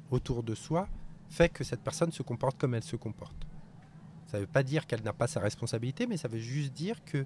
autour 0.09 0.41
de 0.41 0.55
soi, 0.55 0.89
fait 1.29 1.47
que 1.47 1.63
cette 1.63 1.81
personne 1.81 2.11
se 2.11 2.23
comporte 2.23 2.57
comme 2.57 2.73
elle 2.73 2.83
se 2.83 2.95
comporte. 2.95 3.35
Ça 4.25 4.37
ne 4.37 4.41
veut 4.41 4.47
pas 4.47 4.63
dire 4.63 4.87
qu'elle 4.87 5.03
n'a 5.03 5.13
pas 5.13 5.27
sa 5.27 5.39
responsabilité, 5.39 6.07
mais 6.07 6.17
ça 6.17 6.27
veut 6.27 6.39
juste 6.39 6.73
dire 6.73 7.03
que 7.05 7.25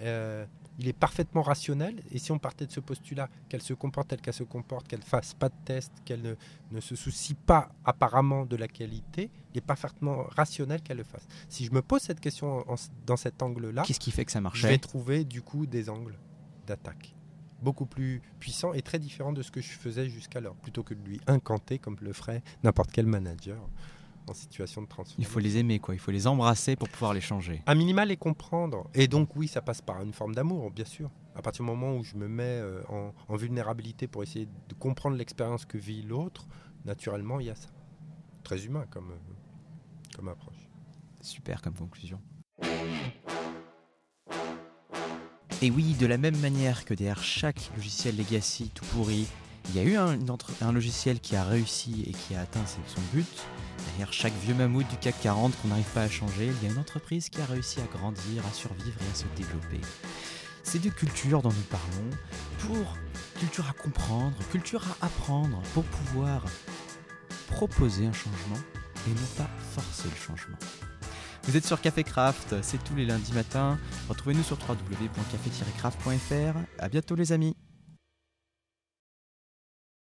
euh, 0.00 0.46
il 0.78 0.86
est 0.86 0.92
parfaitement 0.92 1.42
rationnel. 1.42 2.00
Et 2.12 2.18
si 2.18 2.30
on 2.30 2.38
partait 2.38 2.66
de 2.66 2.72
ce 2.72 2.78
postulat, 2.78 3.28
qu'elle 3.48 3.62
se 3.62 3.74
comporte 3.74 4.08
telle 4.08 4.20
qu'elle 4.20 4.34
se 4.34 4.44
comporte, 4.44 4.86
qu'elle 4.86 5.02
fasse 5.02 5.34
pas 5.34 5.48
de 5.48 5.54
test, 5.64 5.92
qu'elle 6.04 6.36
ne, 6.70 6.80
se 6.80 6.94
soucie 6.94 7.34
pas 7.34 7.70
apparemment 7.84 8.46
de 8.46 8.54
la 8.54 8.68
qualité, 8.68 9.30
il 9.52 9.58
est 9.58 9.66
parfaitement 9.66 10.24
rationnel 10.30 10.80
qu'elle 10.80 10.98
le 10.98 11.04
fasse. 11.04 11.26
Si 11.48 11.64
je 11.64 11.72
me 11.72 11.82
pose 11.82 12.02
cette 12.02 12.20
question 12.20 12.64
dans 13.04 13.16
cet 13.16 13.42
angle-là, 13.42 13.82
qu'est-ce 13.82 14.00
qui 14.00 14.12
fait 14.12 14.24
que 14.24 14.32
ça 14.32 14.40
marche? 14.40 14.60
Je 14.60 14.68
vais 14.68 14.78
trouver 14.78 15.24
du 15.24 15.42
coup 15.42 15.66
des 15.66 15.90
angles 15.90 16.18
d'attaque 16.66 17.14
beaucoup 17.64 17.86
plus 17.86 18.20
puissants 18.38 18.74
et 18.74 18.82
très 18.82 18.98
différents 18.98 19.32
de 19.32 19.42
ce 19.42 19.50
que 19.50 19.60
je 19.60 19.70
faisais 19.70 20.08
jusqu'alors, 20.08 20.54
plutôt 20.56 20.84
que 20.84 20.94
de 20.94 21.02
lui 21.02 21.20
incanter 21.26 21.78
comme 21.78 21.96
le 22.00 22.12
ferait 22.12 22.42
n'importe 22.62 22.92
quel 22.92 23.06
manager 23.06 23.58
en 24.28 24.34
situation 24.34 24.82
de 24.82 24.86
transformation. 24.86 25.16
Il 25.18 25.26
faut 25.26 25.40
les 25.40 25.56
aimer, 25.58 25.78
quoi. 25.80 25.94
Il 25.94 25.98
faut 25.98 26.10
les 26.10 26.26
embrasser 26.26 26.76
pour 26.76 26.88
pouvoir 26.88 27.12
les 27.14 27.20
changer. 27.20 27.62
À 27.66 27.74
minima, 27.74 28.04
les 28.04 28.16
comprendre. 28.16 28.88
Et 28.94 29.08
donc, 29.08 29.34
oui, 29.36 29.48
ça 29.48 29.60
passe 29.60 29.82
par 29.82 30.02
une 30.02 30.12
forme 30.12 30.34
d'amour, 30.34 30.70
bien 30.70 30.84
sûr. 30.84 31.10
À 31.34 31.42
partir 31.42 31.64
du 31.64 31.70
moment 31.70 31.96
où 31.96 32.04
je 32.04 32.14
me 32.14 32.28
mets 32.28 32.44
euh, 32.44 32.82
en, 33.28 33.36
vulnérabilité 33.36 34.06
pour 34.06 34.22
essayer 34.22 34.46
de 34.46 34.74
comprendre 34.74 35.16
l'expérience 35.16 35.64
que 35.64 35.78
vit 35.78 36.02
l'autre, 36.02 36.46
naturellement, 36.84 37.40
il 37.40 37.46
y 37.46 37.50
a 37.50 37.54
ça. 37.54 37.68
Très 38.44 38.64
humain 38.64 38.84
comme, 38.90 39.10
euh, 39.10 40.16
comme 40.16 40.28
approche. 40.28 40.68
Super 41.20 41.60
comme 41.60 41.74
conclusion. 41.74 42.20
Et 45.64 45.70
oui, 45.70 45.94
de 45.98 46.04
la 46.04 46.18
même 46.18 46.36
manière 46.40 46.84
que 46.84 46.92
derrière 46.92 47.22
chaque 47.22 47.70
logiciel 47.74 48.18
legacy 48.18 48.70
tout 48.74 48.84
pourri, 48.84 49.26
il 49.70 49.76
y 49.76 49.78
a 49.78 49.82
eu 49.82 49.96
un, 49.96 50.18
un 50.60 50.72
logiciel 50.72 51.20
qui 51.20 51.36
a 51.36 51.42
réussi 51.42 52.04
et 52.06 52.12
qui 52.12 52.34
a 52.34 52.42
atteint 52.42 52.66
son 52.66 53.00
but, 53.14 53.26
Derrière 53.86 54.12
chaque 54.12 54.34
vieux 54.42 54.52
mammouth 54.52 54.86
du 54.88 54.98
CAC 54.98 55.14
40 55.22 55.56
qu'on 55.56 55.68
n'arrive 55.68 55.88
pas 55.94 56.02
à 56.02 56.08
changer, 56.10 56.50
il 56.60 56.68
y 56.68 56.70
a 56.70 56.74
une 56.74 56.78
entreprise 56.78 57.30
qui 57.30 57.40
a 57.40 57.46
réussi 57.46 57.80
à 57.80 57.96
grandir, 57.96 58.44
à 58.46 58.52
survivre 58.52 58.98
et 59.00 59.10
à 59.10 59.14
se 59.14 59.24
développer. 59.36 59.80
C'est 60.64 60.82
de 60.82 60.90
culture 60.90 61.40
dont 61.40 61.48
nous 61.48 61.66
parlons, 61.70 62.10
pour 62.58 62.98
culture 63.40 63.66
à 63.66 63.72
comprendre, 63.72 64.36
culture 64.52 64.84
à 65.00 65.06
apprendre, 65.06 65.62
pour 65.72 65.84
pouvoir 65.84 66.44
proposer 67.46 68.04
un 68.04 68.12
changement 68.12 68.60
et 69.06 69.10
non 69.12 69.28
pas 69.38 69.48
forcer 69.72 70.10
le 70.10 70.16
changement. 70.16 70.58
Vous 71.46 71.58
êtes 71.58 71.66
sur 71.66 71.80
Café 71.80 72.04
Craft, 72.04 72.56
c'est 72.62 72.82
tous 72.82 72.94
les 72.96 73.04
lundis 73.04 73.34
matins. 73.34 73.78
Retrouvez-nous 74.08 74.42
sur 74.42 74.56
www.café-craft.fr. 74.66 76.58
À 76.78 76.88
bientôt 76.88 77.14
les 77.16 77.32
amis. 77.32 77.54